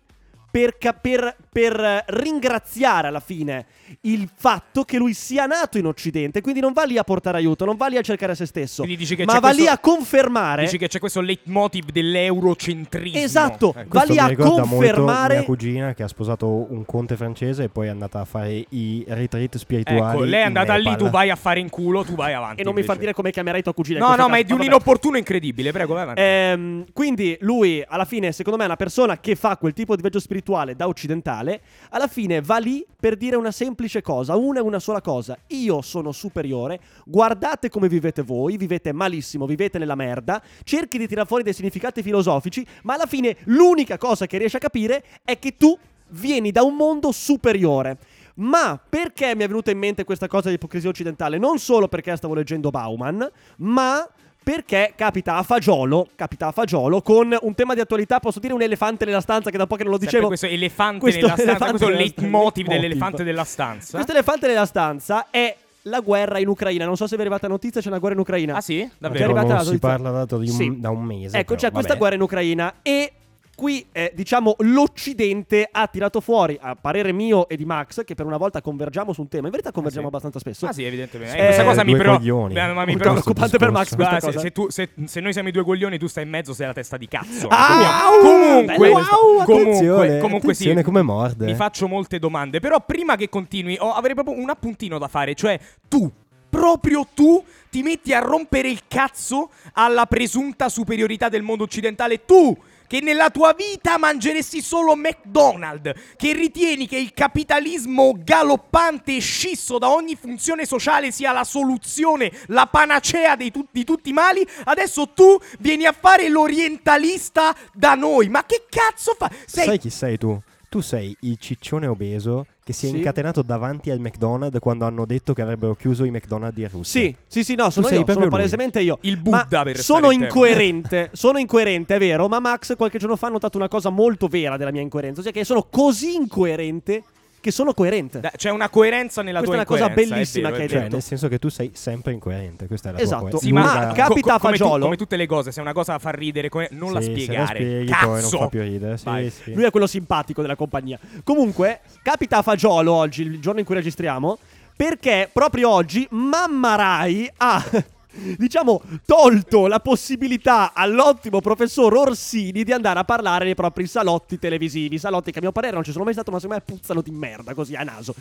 per, 0.51 0.77
per- 1.01 1.37
per, 1.51 1.79
eh, 1.81 2.05
ringraziare 2.09 3.09
alla 3.09 3.21
fine 3.21 3.67
il 4.03 4.29
fatto 4.33 4.85
che 4.85 4.97
lui 4.97 5.13
sia 5.13 5.47
nato 5.47 5.79
in 5.79 5.87
Occidente, 5.87 6.41
quindi 6.41 6.61
non 6.61 6.73
va 6.73 6.85
lì 6.85 6.99
a 6.99 7.05
portare 7.05 7.39
aiuto, 7.39 7.65
non 7.65 7.77
va 7.77 7.87
lì 7.89 7.97
a 7.97 8.03
cercare 8.03 8.35
se 8.35 8.47
stesso, 8.47 8.85
ma 8.85 9.33
va 9.35 9.41
questo- 9.41 9.63
lì 9.63 9.67
a 9.67 9.79
confermare... 9.79 10.63
Dici 10.65 10.79
che 10.79 10.89
c'è 10.89 10.99
questo 10.99 11.21
leitmotiv 11.21 11.91
dell'eurocentrismo. 11.91 13.19
Esatto. 13.19 13.75
Ecco. 13.77 13.89
Va 13.99 14.03
lì 14.05 14.13
mi 14.13 14.19
a 14.19 14.37
confermare- 14.37 15.35
mia 15.37 15.45
cugina 15.45 15.95
che 15.95 16.03
ha 16.03 16.09
sposato 16.09 16.47
un 16.49 16.85
conte 16.85 17.17
francese 17.17 17.65
e 17.65 17.69
poi 17.69 17.87
è 17.87 17.91
andata 17.91 18.21
a 18.21 18.25
fare 18.25 18.65
i 18.71 19.05
retreat 19.09 19.57
spirituali. 19.57 20.17
Ecco, 20.17 20.25
lei 20.25 20.43
è 20.43 20.45
andata 20.45 20.77
lì, 20.77 20.97
tu 20.97 21.11
vai 21.11 21.31
a 21.31 21.37
fare 21.37 21.61
in 21.61 21.69
culo, 21.71 22.05
tu 22.05 22.15
vai 22.15 22.35
avanti. 22.35 22.61
E 22.61 22.65
non 22.65 22.75
mi 22.75 22.81
fa 22.83 22.93
invece. 22.93 23.01
dire 23.01 23.13
come 23.15 23.31
chiamerai 23.31 23.63
tua 23.63 23.75
cugina. 23.75 23.99
in 23.99 24.05
No, 24.05 24.17
no, 24.17 24.29
ma 24.29 24.37
è 24.37 24.43
caso, 24.43 24.45
di 24.45 24.53
un 24.53 24.59
vabbè. 24.59 24.71
inopportuno 24.71 25.17
incredibile. 25.17 25.73
Prego, 25.73 25.95
vai 25.95 26.03
avanti. 26.03 26.21
Ehm, 26.23 26.85
quindi 26.93 27.37
lui, 27.41 27.83
alla 27.87 28.05
fine, 28.05 28.33
secondo 28.33 28.59
me, 28.59 28.65
è 28.65 28.67
una 28.69 28.77
persona 28.77 29.19
che 29.19 29.35
fa 29.35 29.57
quel 29.57 29.73
tipo 29.73 29.95
di 29.95 30.01
viaggio 30.01 30.19
spirituale 30.19 30.38
da 30.43 30.87
occidentale. 30.87 31.61
Alla 31.91 32.07
fine 32.07 32.41
va 32.41 32.59
lì 32.59 32.85
per 32.99 33.17
dire 33.17 33.37
una 33.37 33.51
semplice 33.51 34.03
cosa, 34.03 34.37
una 34.37 34.59
e 34.59 34.63
una 34.63 34.79
sola 34.79 35.01
cosa. 35.01 35.39
Io 35.49 35.83
sono 35.83 36.13
superiore, 36.13 36.81
guardate 37.05 37.69
come 37.69 37.89
vivete 37.89 38.23
voi, 38.23 38.57
vivete 38.57 38.93
malissimo, 38.93 39.47
vivete 39.47 39.79
nella 39.79 39.95
merda, 39.95 40.43
cerchi 40.65 40.99
di 40.99 41.07
tirare 41.07 41.27
fuori 41.27 41.43
dei 41.43 41.53
significati 41.53 42.03
filosofici, 42.03 42.67
ma 42.83 42.95
alla 42.95 43.07
fine 43.07 43.37
l'unica 43.45 43.99
cosa 43.99 44.27
che 44.27 44.39
riesci 44.39 44.57
a 44.57 44.61
capire 44.61 45.05
è 45.25 45.39
che 45.39 45.57
tu 45.57 45.77
vieni 46.11 46.53
da 46.53 46.63
un 46.63 46.77
mondo 46.77 47.13
superiore. 47.13 47.99
Ma 48.39 48.81
perché 48.89 49.35
mi 49.35 49.43
è 49.43 49.49
venuta 49.49 49.73
in 49.73 49.79
mente 49.79 50.05
questa 50.05 50.29
cosa 50.29 50.49
di 50.49 50.55
ipocrisia 50.55 50.89
occidentale? 50.89 51.39
Non 51.39 51.59
solo 51.59 51.89
perché 51.89 52.15
stavo 52.17 52.35
leggendo 52.35 52.71
Bauman, 52.71 53.29
ma 53.57 54.09
perché 54.51 54.95
capita 54.97 55.37
a 55.37 55.43
fagiolo, 55.43 56.09
capita 56.15 56.47
a 56.47 56.53
fagiolo 56.53 57.03
con 57.03 57.37
un 57.39 57.55
tema 57.55 57.75
di 57.75 57.81
attualità, 57.81 58.19
posso 58.19 58.41
dire 58.41 58.55
un 58.55 58.63
elefante 58.63 59.05
nella 59.05 59.21
stanza 59.21 59.51
che 59.51 59.59
da 59.59 59.65
un 59.65 59.69
po' 59.69 59.77
che 59.77 59.83
non 59.83 59.93
lo 59.93 59.99
Sempre 59.99 60.11
dicevo. 60.13 60.29
questo 60.29 60.47
elefante 60.47 61.01
Questo 61.01 61.21
nella 61.21 61.33
stanza, 61.35 61.51
elefante 61.51 61.71
questo 61.77 61.87
è 61.87 61.91
il 61.91 61.97
nella 61.99 62.09
stanza. 62.11 62.23
leitmotiv 62.31 62.67
dell'elefante 62.67 63.25
della 63.25 63.45
stanza. 63.45 63.93
Questo 63.93 64.13
elefante 64.13 64.47
nella 64.47 64.65
stanza 64.65 65.27
è 65.29 65.55
la 65.83 66.01
guerra 66.01 66.39
in 66.39 66.49
Ucraina. 66.49 66.87
Non 66.87 66.97
so 66.97 67.05
se 67.07 67.11
vi 67.17 67.19
è 67.19 67.25
arrivata 67.27 67.47
la 67.47 67.53
notizia, 67.53 67.83
c'è 67.83 67.89
una 67.89 67.99
guerra 67.99 68.15
in 68.15 68.21
Ucraina. 68.21 68.55
Ah 68.57 68.61
sì? 68.63 68.89
Davvero? 68.97 69.25
arrivata 69.25 69.47
non 69.49 69.57
la 69.57 69.65
si 69.65 69.79
parla 69.79 70.11
dato 70.13 70.39
di 70.39 70.49
un- 70.49 70.57
Sì. 70.57 70.75
da 70.81 70.89
un 70.89 71.03
mese. 71.05 71.37
Ecco, 71.37 71.55
però, 71.55 71.61
c'è 71.61 71.71
questa 71.71 71.89
vabbè. 71.89 71.99
guerra 71.99 72.15
in 72.15 72.21
Ucraina 72.23 72.75
e 72.81 73.13
qui, 73.59 73.85
eh, 73.91 74.13
diciamo, 74.15 74.55
l'Occidente 74.61 75.69
ha 75.69 75.89
tirato 75.89 76.21
fuori, 76.21 76.57
a 76.61 76.77
parere 76.77 77.11
mio 77.11 77.49
e 77.49 77.57
di 77.57 77.65
Max, 77.65 78.05
che 78.05 78.15
per 78.15 78.25
una 78.25 78.37
volta 78.37 78.61
convergiamo 78.61 79.13
su 79.13 79.21
un 79.21 79.27
tema. 79.27 79.47
In 79.47 79.51
verità 79.51 79.73
convergiamo 79.73 80.07
sì. 80.07 80.15
abbastanza 80.15 80.39
spesso. 80.39 80.67
Ah 80.67 80.73
sì, 80.73 80.85
evidentemente. 80.85 81.37
Eh, 81.37 81.45
questa 81.47 81.65
cosa 81.65 81.83
mi. 81.83 81.97
Beh, 81.97 82.73
ma 82.73 82.85
mi 82.85 82.97
preoccupante 82.97 83.59
per 83.59 83.73
Max 83.73 83.97
Guarda, 83.97 84.21
questa 84.21 84.31
se, 84.31 84.37
cosa. 84.37 84.39
se 84.39 84.53
tu- 84.53 84.69
se- 84.71 84.91
se 85.09 85.19
noi 85.21 85.33
siamo 85.33 85.49
i 85.49 85.51
due 85.51 85.65
coglioni, 85.65 85.99
tu 85.99 86.07
stai 86.07 86.23
in 86.23 86.31
mezzo, 86.31 86.55
sei 86.55 86.69
la 86.69 86.73
testa 86.73 86.97
di 86.97 87.09
cazzo. 87.09 87.49
Ah, 87.51 88.11
comunque, 88.23 88.77
bello 88.77 88.77
comunque, 88.77 88.93
questo. 88.93 89.17
comunque, 89.17 89.55
attenzione, 89.55 90.19
comunque 90.21 90.55
sì, 90.55 90.63
attenzione 90.63 90.83
come 90.85 91.03
morde. 91.03 91.45
Mi 91.47 91.55
faccio 91.57 91.89
molte 91.89 92.21
domande, 92.21 92.61
però 92.61 92.81
prima 92.81 93.17
che 93.17 93.29
continui, 93.29 93.77
ho- 93.81 93.93
avrei 93.93 94.15
proprio 94.15 94.37
un 94.39 94.49
appuntino 94.49 94.99
da 94.99 95.09
fare, 95.09 95.35
cioè 95.35 95.59
tu, 95.89 96.09
proprio 96.49 97.07
tu, 97.13 97.43
ti 97.71 97.83
metti 97.83 98.15
a 98.15 98.21
rompere 98.21 98.69
il 98.69 98.83
cazzo 98.87 99.51
alla 99.73 100.07
presunta 100.07 100.69
superiorità 100.69 101.29
del 101.29 101.43
mondo 101.43 101.65
occidentale, 101.65 102.25
tu! 102.25 102.57
Che 102.89 103.01
nella 103.03 103.29
tua 103.29 103.53
vita 103.53 103.99
mangeresti 103.99 104.63
solo 104.63 104.97
McDonald's, 104.97 105.93
che 106.17 106.33
ritieni 106.33 106.89
che 106.89 106.97
il 106.97 107.13
capitalismo 107.13 108.15
galoppante 108.17 109.17
e 109.17 109.21
scisso 109.21 109.77
da 109.77 109.91
ogni 109.91 110.17
funzione 110.17 110.65
sociale 110.65 111.13
sia 111.13 111.33
la 111.33 111.45
soluzione, 111.45 112.33
la 112.47 112.67
panacea 112.67 113.37
tu- 113.37 113.67
di 113.71 113.85
tutti 113.85 114.09
i 114.09 114.15
mali, 114.15 114.45
adesso 114.65 115.11
tu 115.11 115.39
vieni 115.59 115.85
a 115.85 115.93
fare 115.93 116.31
l'orientalista 116.31 117.55
da 117.75 117.95
noi. 117.95 118.31
Ma 118.31 118.47
che 118.47 118.65
cazzo 118.71 119.15
fa? 119.19 119.31
Sei 119.45 119.67
Sai 119.67 119.79
chi 119.79 119.91
sei 119.91 120.17
tu? 120.17 120.41
Tu 120.71 120.81
sei 120.81 121.15
il 121.21 121.37
ciccione 121.39 121.87
obeso 121.87 122.47
che 122.69 122.75
si 122.75 122.85
è 122.87 122.91
Sì. 122.91 122.97
incatenato 122.97 123.41
davanti 123.41 123.89
al 123.91 123.99
McDonald's 123.99 124.59
quando 124.59 124.85
hanno 124.85 125.07
detto 125.07 125.33
che 125.33 125.41
avrebbero 125.41 125.75
chiuso 125.75 126.05
i 126.05 126.11
McDonald's 126.11 126.59
in 126.59 126.69
Russia. 126.71 127.01
Sì, 127.01 127.17
sì, 127.27 127.43
sì, 127.43 127.55
no, 127.55 127.71
sono 127.71 127.89
io, 127.89 128.05
sono 128.07 128.29
palesemente 128.29 128.81
io. 128.83 128.99
Il 129.03 129.17
Buddha, 129.17 129.63
per 129.63 129.79
sono 129.79 130.11
incoerente, 130.11 131.09
sono 131.15 131.39
incoerente, 131.39 131.95
è 131.95 131.99
vero, 131.99 132.29
ma 132.29 132.41
Max 132.41 132.77
qualche 132.77 132.99
giorno 132.99 133.17
fa 133.17 133.29
ha 133.29 133.31
notato 133.31 133.57
una 133.57 133.69
cosa 133.69 133.89
molto 133.89 134.27
vera 134.27 134.59
della 134.59 134.71
mia 134.71 134.83
incoerenza, 134.83 135.21
ossia 135.21 135.33
che 135.33 135.45
sono 135.45 135.67
così 135.71 136.15
incoerente 136.15 137.05
che 137.41 137.51
sono 137.51 137.73
coerente. 137.75 138.21
Da- 138.21 138.33
C'è 138.37 138.51
una 138.51 138.69
coerenza 138.69 139.23
nella 139.23 139.39
Questa 139.39 139.65
tua 139.65 139.77
è 139.77 139.79
una 139.81 139.87
cosa 139.93 139.95
bellissima 139.95 140.51
vero, 140.51 140.57
che 140.57 140.63
hai. 140.75 140.81
Cioè, 140.81 140.89
nel 140.91 141.03
senso 141.03 141.29
che 141.29 141.39
tu 141.39 141.49
sei 141.49 141.71
sempre 141.75 142.13
incoerente. 142.13 142.67
Questa 142.67 142.89
è 142.91 142.93
la 142.93 142.99
Esatto. 142.99 143.29
tua 143.29 143.39
Sì, 143.39 143.53
Ma 143.53 143.93
capita 143.95 144.35
a 144.35 144.39
come, 144.39 144.57
tu- 144.57 144.65
fagiolo? 144.65 144.85
come 144.85 144.97
tutte 144.97 145.17
le 145.17 145.27
cose, 145.27 145.53
se 145.53 145.61
una 145.61 145.73
cosa 145.73 145.99
fa 145.99 146.11
ridere, 146.11 146.49
come- 146.49 146.69
non 146.73 146.93
la 146.93 147.01
Sì, 147.01 147.15
se 147.15 147.21
spiegare. 147.23 147.59
spieghi 147.59 147.91
Cazzo! 147.91 148.07
poi 148.07 148.21
non 148.21 148.31
fa 148.31 148.49
più 148.49 148.61
ridere. 148.63 148.97
Sì, 148.99 149.31
sì. 149.45 149.55
Lui 149.55 149.65
è 149.65 149.71
quello 149.71 149.87
simpatico 149.87 150.43
della 150.43 150.57
compagnia. 150.57 150.99
Comunque, 151.25 151.81
capita 152.03 152.39
a 152.39 152.43
fagiolo 152.43 152.93
oggi, 152.93 153.23
il 153.23 153.41
giorno 153.41 153.61
in 153.61 153.67
cui 153.67 153.75
registriamo, 153.75 154.39
perché 154.77 155.29
proprio 155.33 155.71
oggi 155.71 156.07
Mamma 156.11 156.75
Rai 156.77 157.31
ha. 157.39 157.65
Diciamo, 158.11 158.83
tolto 159.05 159.67
la 159.67 159.81
possibilità 159.81 160.73
all'ottimo 160.73 161.41
professor 161.41 161.95
Orsini 161.95 162.65
di 162.65 162.73
andare 162.73 162.99
a 162.99 163.05
parlare 163.05 163.45
nei 163.45 163.55
propri 163.55 163.87
salotti 163.87 164.39
televisivi. 164.39 164.99
Salotti 164.99 165.31
che 165.31 165.39
a 165.39 165.43
mio 165.43 165.53
parere 165.53 165.75
non 165.75 165.85
ci 165.85 165.93
sono 165.93 166.05
mai 166.05 166.15
stato, 166.15 166.31
ma 166.31 166.41
secondo 166.41 166.63
me 166.67 166.75
puzzano 166.75 167.03
di 167.03 167.11
merda 167.11 167.55
così 167.55 167.75
a 167.75 167.83
naso. 167.83 168.15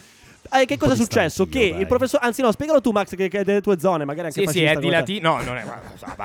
Eh, 0.52 0.66
che 0.66 0.78
cosa 0.78 0.94
è 0.94 0.96
successo? 0.96 1.46
Che 1.48 1.72
dai. 1.72 1.80
il 1.82 1.88
professore. 1.88 2.26
Anzi, 2.26 2.42
no, 2.42 2.52
spiegalo 2.52 2.82
tu, 2.82 2.92
Max, 2.92 3.16
che, 3.16 3.28
che 3.28 3.40
è 3.40 3.44
delle 3.44 3.62
tue 3.62 3.80
zone, 3.80 4.06
magari 4.06 4.28
anche 4.28 4.42
Sì, 4.42 4.48
sì, 4.48 4.54
fascista 4.66 4.72
è 4.72 4.82
di 4.82 4.90
latino. 4.90 5.38
No, 5.38 5.44
non 5.44 5.58
è. 5.58 5.64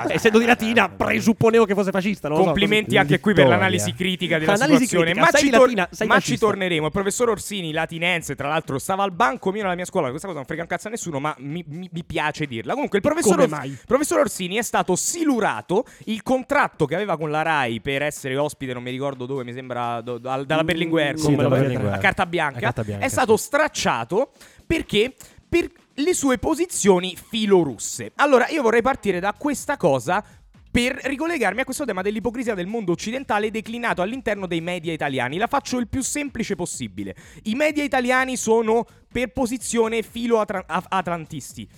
Eh, 0.07 0.13
essendo 0.15 0.39
di 0.39 0.45
Latina, 0.45 0.89
presupponevo 0.89 1.65
che 1.65 1.73
fosse 1.73 1.91
fascista. 1.91 2.27
So, 2.29 2.35
Complimenti 2.41 2.85
così. 2.85 2.97
anche 2.97 3.19
qui 3.19 3.33
per 3.33 3.47
l'analisi 3.47 3.93
critica 3.93 4.37
della 4.39 4.53
Analisi 4.53 4.85
situazione. 4.87 5.11
critica, 5.13 5.31
ma 5.31 5.37
ci, 5.37 5.49
tor- 5.49 5.61
latina, 5.73 5.89
ma 6.07 6.19
ci 6.19 6.37
torneremo. 6.37 6.85
Il 6.87 6.91
professor 6.91 7.29
Orsini, 7.29 7.71
latinense, 7.71 8.35
tra 8.35 8.47
l'altro, 8.47 8.79
stava 8.79 9.03
al 9.03 9.11
banco 9.11 9.51
mio 9.51 9.63
nella 9.63 9.75
mia 9.75 9.85
scuola. 9.85 10.09
Questa 10.09 10.27
cosa 10.27 10.39
non 10.39 10.47
frega 10.47 10.61
un 10.63 10.67
cazzo 10.67 10.87
a 10.87 10.91
nessuno, 10.91 11.19
ma 11.19 11.35
mi, 11.39 11.63
mi- 11.67 11.89
mi 11.91 12.03
piace 12.03 12.45
dirla. 12.45 12.73
Comunque, 12.73 12.97
il 12.99 13.03
professor, 13.03 13.31
Come 13.31 13.43
Ors- 13.43 13.51
mai? 13.51 13.77
professor 13.85 14.19
Orsini 14.19 14.55
è 14.57 14.61
stato 14.63 14.95
silurato. 14.95 15.85
Il 16.05 16.21
contratto 16.23 16.85
che 16.85 16.95
aveva 16.95 17.17
con 17.17 17.29
la 17.31 17.41
Rai 17.41 17.81
per 17.81 18.01
essere 18.03 18.37
ospite, 18.37 18.73
non 18.73 18.83
mi 18.83 18.91
ricordo 18.91 19.25
dove, 19.25 19.43
mi 19.43 19.53
sembra 19.53 20.01
do- 20.01 20.17
dal- 20.17 20.45
dalla 20.45 20.63
Berlinguer, 20.63 21.13
Mm, 21.13 21.17
sì, 21.17 21.35
dalla 21.35 21.49
lo- 21.49 21.55
Berlinguer. 21.55 21.93
a 21.93 21.97
carta 21.97 22.25
bianca, 22.25 22.57
A 22.57 22.61
carta 22.61 22.83
bianca, 22.83 23.05
è 23.05 23.07
sì. 23.07 23.13
stato 23.15 23.37
stracciato 23.37 24.12
perché 24.65 25.13
per 25.47 25.69
le 25.95 26.13
sue 26.13 26.37
posizioni 26.37 27.15
filorusse. 27.15 28.11
Allora, 28.15 28.47
io 28.49 28.61
vorrei 28.61 28.81
partire 28.81 29.19
da 29.19 29.33
questa 29.37 29.77
cosa 29.77 30.23
per 30.73 30.97
ricollegarmi 31.03 31.61
a 31.61 31.65
questo 31.65 31.85
tema 31.85 32.01
dell'ipocrisia 32.01 32.55
del 32.55 32.65
mondo 32.65 32.93
occidentale 32.93 33.51
declinato 33.51 34.01
all'interno 34.01 34.47
dei 34.47 34.59
media 34.59 34.91
italiani. 34.91 35.37
La 35.37 35.45
faccio 35.45 35.77
il 35.77 35.87
più 35.87 36.01
semplice 36.01 36.55
possibile. 36.55 37.15
I 37.43 37.53
media 37.53 37.83
italiani 37.83 38.35
sono 38.35 38.83
per 39.11 39.31
posizione 39.31 40.01
filo-atlantisti. 40.01 41.69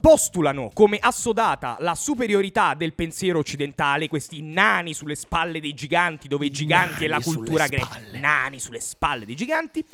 Postulano 0.00 0.70
come 0.72 0.98
assodata 1.00 1.76
la 1.80 1.96
superiorità 1.96 2.74
del 2.74 2.94
pensiero 2.94 3.40
occidentale, 3.40 4.06
questi 4.06 4.42
nani 4.42 4.94
sulle 4.94 5.16
spalle 5.16 5.58
dei 5.60 5.74
giganti, 5.74 6.28
dove 6.28 6.46
i 6.46 6.50
giganti 6.50 7.04
e 7.04 7.08
la 7.08 7.18
cultura 7.20 7.66
greca. 7.66 7.98
Nani 8.12 8.60
sulle 8.60 8.78
spalle 8.78 9.26
dei 9.26 9.34
giganti. 9.34 9.84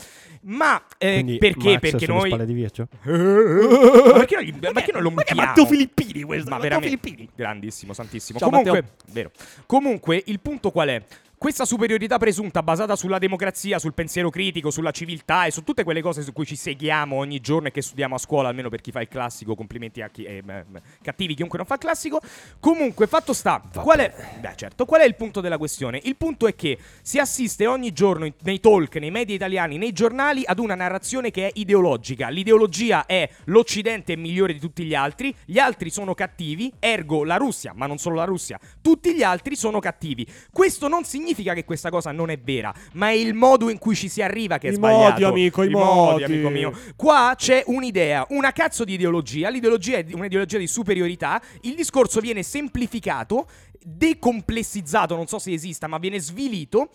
Ma 0.42 0.84
eh, 0.98 1.38
perché? 1.40 1.70
Max 1.70 1.80
perché 1.80 2.04
sulle 2.04 2.18
noi. 2.18 2.28
spalle 2.28 2.44
di 2.44 2.52
Virgio? 2.52 2.88
Ma 3.02 4.12
perché 4.18 4.34
non, 4.34 4.44
gli- 4.44 4.54
ma 4.60 4.72
perché 4.72 4.92
non 4.92 5.02
lo 5.02 5.10
Ma 5.10 5.22
che 5.22 5.32
mutiamo? 5.32 5.48
Matteo 5.48 5.66
Filippini 5.66 6.22
questo? 6.22 6.50
Ma 6.50 6.56
Matteo 6.56 6.68
veramente 6.68 6.98
Filippini. 7.08 7.30
grandissimo, 7.34 7.94
santissimo. 7.94 8.38
Ciao, 8.38 8.50
Comunque, 8.50 8.84
vero. 9.06 9.30
Comunque, 9.64 10.22
il 10.26 10.38
punto 10.40 10.70
qual 10.70 10.88
è? 10.88 11.02
Questa 11.44 11.66
superiorità 11.66 12.16
presunta 12.16 12.62
basata 12.62 12.96
sulla 12.96 13.18
democrazia, 13.18 13.78
sul 13.78 13.92
pensiero 13.92 14.30
critico, 14.30 14.70
sulla 14.70 14.92
civiltà 14.92 15.44
e 15.44 15.50
su 15.50 15.62
tutte 15.62 15.84
quelle 15.84 16.00
cose 16.00 16.22
su 16.22 16.32
cui 16.32 16.46
ci 16.46 16.56
seghiamo 16.56 17.16
ogni 17.16 17.38
giorno 17.40 17.68
e 17.68 17.70
che 17.70 17.82
studiamo 17.82 18.14
a 18.14 18.18
scuola, 18.18 18.48
almeno 18.48 18.70
per 18.70 18.80
chi 18.80 18.90
fa 18.90 19.02
il 19.02 19.08
classico, 19.08 19.54
complimenti 19.54 20.00
a 20.00 20.08
chi 20.08 20.24
eh, 20.24 20.40
beh, 20.40 20.64
beh, 20.66 20.80
cattivi 21.02 21.34
chiunque 21.34 21.58
non 21.58 21.66
fa 21.66 21.74
il 21.74 21.80
classico. 21.80 22.18
Comunque, 22.58 23.06
fatto 23.06 23.34
sta, 23.34 23.62
qual 23.74 23.98
è 23.98 24.14
Beh, 24.40 24.54
certo, 24.56 24.86
qual 24.86 25.02
è 25.02 25.04
il 25.04 25.16
punto 25.16 25.42
della 25.42 25.58
questione? 25.58 26.00
Il 26.04 26.16
punto 26.16 26.46
è 26.46 26.54
che 26.54 26.78
si 27.02 27.18
assiste 27.18 27.66
ogni 27.66 27.92
giorno 27.92 28.26
nei 28.40 28.60
talk, 28.60 28.96
nei 28.96 29.10
media 29.10 29.34
italiani, 29.34 29.76
nei 29.76 29.92
giornali 29.92 30.44
ad 30.46 30.58
una 30.58 30.74
narrazione 30.74 31.30
che 31.30 31.48
è 31.48 31.50
ideologica. 31.56 32.30
L'ideologia 32.30 33.04
è 33.04 33.28
l'Occidente 33.44 34.14
è 34.14 34.16
migliore 34.16 34.54
di 34.54 34.60
tutti 34.60 34.82
gli 34.84 34.94
altri, 34.94 35.36
gli 35.44 35.58
altri 35.58 35.90
sono 35.90 36.14
cattivi, 36.14 36.72
ergo 36.78 37.22
la 37.22 37.36
Russia, 37.36 37.74
ma 37.74 37.84
non 37.84 37.98
solo 37.98 38.14
la 38.14 38.24
Russia, 38.24 38.58
tutti 38.80 39.14
gli 39.14 39.22
altri 39.22 39.56
sono 39.56 39.78
cattivi. 39.78 40.26
Questo 40.50 40.88
non 40.88 41.04
significa 41.04 41.32
che 41.42 41.64
questa 41.64 41.90
cosa 41.90 42.12
non 42.12 42.30
è 42.30 42.38
vera, 42.38 42.72
ma 42.92 43.08
è 43.08 43.12
il 43.12 43.34
modo 43.34 43.68
in 43.70 43.78
cui 43.78 43.94
ci 43.94 44.08
si 44.08 44.22
arriva 44.22 44.58
che 44.58 44.68
è 44.68 44.70
I 44.70 44.74
sbagliato. 44.74 45.10
modi, 45.10 45.24
amico, 45.24 45.62
i 45.62 45.68
modi. 45.70 46.22
amico 46.24 46.48
mio. 46.50 46.72
Qua 46.96 47.34
c'è 47.36 47.62
un'idea, 47.66 48.26
una 48.30 48.52
cazzo 48.52 48.84
di 48.84 48.94
ideologia, 48.94 49.48
l'ideologia 49.48 49.98
è 49.98 50.06
un'ideologia 50.12 50.58
di 50.58 50.66
superiorità, 50.66 51.40
il 51.62 51.74
discorso 51.74 52.20
viene 52.20 52.42
semplificato, 52.42 53.46
decomplessizzato, 53.82 55.14
non 55.16 55.26
so 55.26 55.38
se 55.38 55.52
esista, 55.52 55.86
ma 55.86 55.98
viene 55.98 56.20
svilito. 56.20 56.90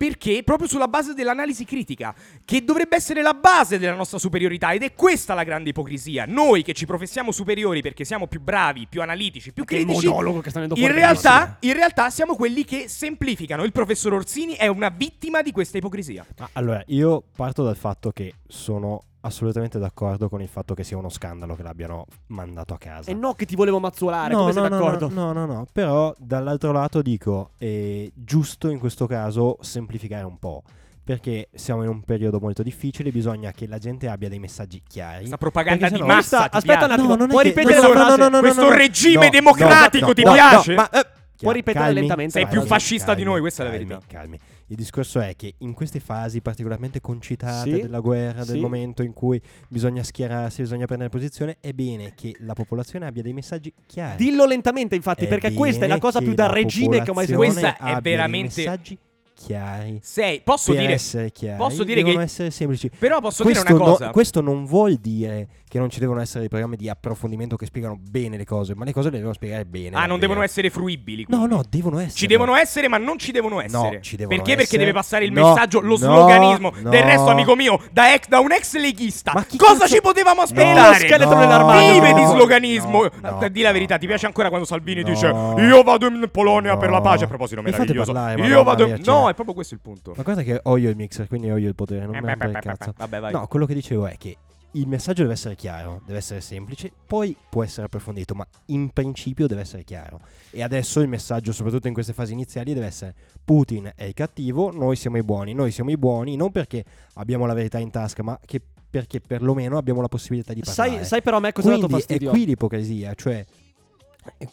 Perché? 0.00 0.40
Proprio 0.42 0.66
sulla 0.66 0.88
base 0.88 1.12
dell'analisi 1.12 1.66
critica, 1.66 2.14
che 2.46 2.64
dovrebbe 2.64 2.96
essere 2.96 3.20
la 3.20 3.34
base 3.34 3.78
della 3.78 3.92
nostra 3.92 4.16
superiorità, 4.16 4.72
ed 4.72 4.82
è 4.82 4.94
questa 4.94 5.34
la 5.34 5.44
grande 5.44 5.68
ipocrisia. 5.68 6.24
Noi 6.26 6.62
che 6.62 6.72
ci 6.72 6.86
professiamo 6.86 7.32
superiori 7.32 7.82
perché 7.82 8.06
siamo 8.06 8.26
più 8.26 8.40
bravi, 8.40 8.86
più 8.88 9.02
analitici, 9.02 9.52
più 9.52 9.64
critici, 9.64 10.06
monologo 10.06 10.40
che 10.40 10.48
sta 10.48 10.58
venendo 10.58 10.82
in 10.82 10.90
realtà, 10.90 11.58
in 11.60 11.74
realtà 11.74 12.08
siamo 12.08 12.34
quelli 12.34 12.64
che 12.64 12.88
semplificano. 12.88 13.62
Il 13.62 13.72
professor 13.72 14.14
Orsini 14.14 14.54
è 14.54 14.68
una 14.68 14.88
vittima 14.88 15.42
di 15.42 15.52
questa 15.52 15.76
ipocrisia. 15.76 16.24
Ma 16.38 16.48
allora, 16.54 16.82
io 16.86 17.22
parto 17.36 17.62
dal 17.62 17.76
fatto 17.76 18.10
che 18.10 18.36
sono 18.48 19.02
assolutamente 19.22 19.78
d'accordo 19.78 20.28
con 20.28 20.40
il 20.42 20.48
fatto 20.48 20.74
che 20.74 20.84
sia 20.84 20.96
uno 20.96 21.08
scandalo 21.08 21.54
che 21.54 21.62
l'abbiano 21.62 22.06
mandato 22.28 22.74
a 22.74 22.78
casa. 22.78 23.10
E 23.10 23.14
no 23.14 23.34
che 23.34 23.46
ti 23.46 23.56
volevo 23.56 23.78
mazzolare, 23.80 24.32
No, 24.32 24.40
come 24.40 24.52
no, 24.52 24.60
sei 24.60 24.70
no, 24.70 24.76
d'accordo? 24.78 25.08
No, 25.10 25.32
no, 25.32 25.46
no, 25.46 25.66
però 25.72 26.14
dall'altro 26.18 26.72
lato 26.72 27.02
dico, 27.02 27.50
è 27.58 28.08
giusto 28.14 28.68
in 28.68 28.78
questo 28.78 29.06
caso 29.06 29.58
semplificare 29.60 30.24
un 30.24 30.38
po', 30.38 30.62
perché 31.02 31.48
siamo 31.52 31.82
in 31.82 31.88
un 31.88 32.02
periodo 32.02 32.38
molto 32.40 32.62
difficile, 32.62 33.10
bisogna 33.10 33.50
che 33.52 33.66
la 33.66 33.78
gente 33.78 34.08
abbia 34.08 34.28
dei 34.28 34.38
messaggi 34.38 34.82
chiari. 34.86 35.18
Questa 35.18 35.36
propaganda 35.38 35.88
di 35.88 36.00
massa. 36.02 36.48
ti 36.48 36.56
Aspetta 36.56 36.84
un 36.84 36.90
attimo, 36.92 37.08
No, 37.08 37.16
non 37.16 37.28
è 37.28 37.32
puoi 37.32 37.44
ripetere 37.44 37.76
no, 37.76 37.82
la 37.82 37.88
no, 37.88 37.94
frase? 37.94 38.16
no, 38.16 38.22
no, 38.24 38.30
no, 38.36 38.40
Questo 38.40 38.62
no, 38.62 38.70
regime 38.74 39.24
no, 39.24 39.30
democratico 39.30 40.06
no, 40.06 40.12
ti 40.14 40.22
no, 40.22 40.32
piace? 40.32 40.74
no, 40.74 40.76
ma, 40.76 40.90
eh, 41.00 41.06
Puoi 41.40 41.54
ripetere 41.54 41.84
calmi. 41.84 42.00
lentamente 42.00 42.32
Sei 42.32 42.46
più 42.46 42.60
fascista 42.62 43.14
di 43.14 43.22
Calmi, 43.22 43.30
noi, 43.30 43.40
questa 43.40 43.62
è 43.62 43.66
la 43.66 43.72
calmi, 43.72 43.86
verità. 43.86 44.06
calmi. 44.06 44.38
Il 44.70 44.76
discorso 44.76 45.18
è 45.18 45.34
che 45.34 45.54
in 45.58 45.74
queste 45.74 45.98
fasi 45.98 46.40
particolarmente 46.40 47.00
concitate 47.00 47.74
Sì, 47.74 47.80
della 47.82 47.98
guerra, 47.98 48.44
del 48.44 48.54
sì. 48.54 48.60
momento 48.60 49.02
in 49.02 49.12
cui 49.12 49.40
bisogna 49.68 50.04
schierarsi, 50.04 50.62
bisogna 50.62 50.86
prendere 50.86 51.10
posizione, 51.10 51.56
è 51.58 51.72
bene 51.72 52.12
che 52.14 52.36
la 52.38 52.52
popolazione 52.52 53.04
abbia 53.06 53.20
dei 53.22 53.32
messaggi 53.32 53.72
chiari. 53.84 54.22
Dillo 54.24 54.46
lentamente, 54.46 54.94
infatti, 54.94 55.24
È 55.24 55.28
perché 55.28 55.52
questa 55.54 55.86
è 55.86 55.88
la 55.88 55.98
cosa 55.98 56.20
più 56.20 56.34
da 56.34 56.46
regime 56.52 57.02
che 57.02 57.10
ho 57.10 57.14
mai 57.14 57.26
sentito. 57.26 57.50
Questa 57.50 57.76
è 57.78 58.00
veramente- 58.00 58.60
messaggi 58.62 58.96
chiari. 59.34 59.98
Sei, 60.02 60.40
posso 60.44 60.70
per 60.72 60.82
dire 60.82 60.92
essere 60.92 61.32
chiari, 61.32 61.56
posso 61.56 61.82
dire 61.82 62.02
devono 62.02 62.18
che- 62.18 62.24
essere 62.24 62.50
semplici. 62.52 62.90
Però 62.96 63.20
posso 63.20 63.42
questo, 63.42 63.62
dire 63.64 63.74
una 63.74 63.84
no- 63.84 63.90
cosa. 63.92 64.10
questo 64.10 64.40
non 64.40 64.66
vuol 64.66 64.96
dire 64.96 65.48
che 65.70 65.78
non 65.78 65.88
ci 65.88 66.00
devono 66.00 66.20
essere 66.20 66.40
dei 66.40 66.48
programmi 66.48 66.74
di 66.74 66.88
approfondimento 66.88 67.54
che 67.54 67.64
spiegano 67.64 67.96
bene 67.96 68.36
le 68.36 68.44
cose, 68.44 68.74
ma 68.74 68.84
le 68.84 68.92
cose 68.92 69.08
le 69.08 69.18
devono 69.18 69.34
spiegare 69.34 69.64
bene. 69.64 69.90
Ah, 69.90 70.00
non 70.00 70.08
davvero. 70.08 70.18
devono 70.18 70.42
essere 70.42 70.68
fruibili. 70.68 71.24
No, 71.28 71.36
quindi. 71.38 71.54
no, 71.54 71.62
devono 71.70 71.98
essere. 72.00 72.14
Ci 72.16 72.26
devono 72.26 72.56
essere, 72.56 72.88
ma 72.88 72.98
non 72.98 73.18
ci 73.18 73.30
devono 73.30 73.60
essere. 73.60 73.90
No, 73.96 74.00
ci 74.00 74.16
devono 74.16 74.34
Perché? 74.36 74.50
Perché 74.56 74.62
essere. 74.62 74.78
deve 74.78 74.92
passare 74.92 75.24
il 75.26 75.32
No, 75.32 75.46
messaggio, 75.48 75.78
lo 75.78 75.90
no, 75.90 75.96
sloganismo. 75.96 76.72
no. 76.82 76.90
Del 76.90 77.02
resto, 77.04 77.28
amico 77.28 77.54
mio, 77.54 77.80
da, 77.92 78.12
ex- 78.12 78.26
da 78.26 78.40
un 78.40 78.50
ex 78.50 78.74
leghista, 78.76 79.32
cosa 79.32 79.46
cazzo- 79.78 79.94
ci 79.94 80.00
potevamo 80.00 80.38
No, 80.38 80.42
aspettare? 80.42 80.94
scheletro 80.96 81.38
nell'armadio. 81.38 81.92
Vive 81.92 82.14
di 82.14 82.22
no, 82.22 82.30
sloganismo. 82.30 83.02
no, 83.02 83.10
no, 83.40 83.48
Di 83.48 83.62
la 83.62 83.70
verità, 83.70 83.94
no, 83.94 84.00
ti 84.00 84.06
piace 84.08 84.26
ancora 84.26 84.48
quando 84.48 84.66
Salvini 84.66 85.02
no. 85.02 85.08
dice 85.08 85.26
Io 85.28 85.82
vado 85.84 86.06
in 86.08 86.28
Polonia 86.32 86.76
per 86.78 86.90
la 86.90 86.96
No. 86.96 87.02
pace. 87.02 87.24
A 87.24 87.28
proposito, 87.28 87.62
meraviglioso. 87.62 88.12
parlare, 88.12 88.42
io 88.44 88.62
vado. 88.64 88.86
mia, 88.86 88.96
No, 88.96 89.02
cioè. 89.04 89.30
è 89.30 89.34
proprio 89.34 89.54
questo 89.54 89.74
il 89.74 89.80
punto. 89.80 90.14
Ma 90.16 90.22
guarda 90.24 90.42
che 90.42 90.58
ho 90.60 90.76
io 90.76 90.90
il 90.90 90.96
mixer, 90.96 91.28
quindi 91.28 91.48
ho 91.48 91.56
io 91.56 91.68
il 91.68 91.76
potere, 91.76 92.06
non 92.06 92.16
Eh, 92.16 92.20
mi 92.20 92.26
beh, 92.26 92.36
beh, 92.36 92.50
beh. 92.60 92.92
Vabbè, 92.96 93.20
vai. 93.20 93.32
No, 93.32 93.46
quello 93.46 93.66
che 93.66 93.74
dicevo 93.74 94.06
è 94.06 94.16
che 94.18 94.36
il 94.72 94.86
messaggio 94.86 95.22
deve 95.22 95.34
essere 95.34 95.56
chiaro, 95.56 96.02
deve 96.06 96.18
essere 96.18 96.40
semplice, 96.40 96.92
poi 97.06 97.36
può 97.48 97.64
essere 97.64 97.86
approfondito, 97.86 98.34
ma 98.34 98.46
in 98.66 98.90
principio 98.90 99.46
deve 99.46 99.62
essere 99.62 99.82
chiaro. 99.84 100.20
E 100.50 100.62
adesso 100.62 101.00
il 101.00 101.08
messaggio, 101.08 101.52
soprattutto 101.52 101.88
in 101.88 101.94
queste 101.94 102.12
fasi 102.12 102.32
iniziali, 102.32 102.72
deve 102.72 102.86
essere 102.86 103.14
Putin 103.44 103.90
è 103.94 104.04
il 104.04 104.14
cattivo, 104.14 104.70
noi 104.70 104.96
siamo 104.96 105.16
i 105.16 105.22
buoni, 105.22 105.54
noi 105.54 105.72
siamo 105.72 105.90
i 105.90 105.96
buoni, 105.96 106.36
non 106.36 106.52
perché 106.52 106.84
abbiamo 107.14 107.46
la 107.46 107.54
verità 107.54 107.78
in 107.78 107.90
tasca, 107.90 108.22
ma 108.22 108.38
che 108.44 108.60
perché 108.90 109.20
perlomeno 109.20 109.78
abbiamo 109.78 110.00
la 110.00 110.08
possibilità 110.08 110.52
di 110.52 110.62
parlare. 110.62 110.96
Sai, 110.96 111.04
sai 111.04 111.22
però 111.22 111.36
a 111.36 111.40
me 111.40 111.52
cosa 111.52 111.68
dato 111.68 111.86
Quindi 111.86 111.94
è 111.94 111.98
fastidio? 111.98 112.30
qui 112.30 112.44
l'ipocrisia, 112.46 113.14
cioè 113.14 113.44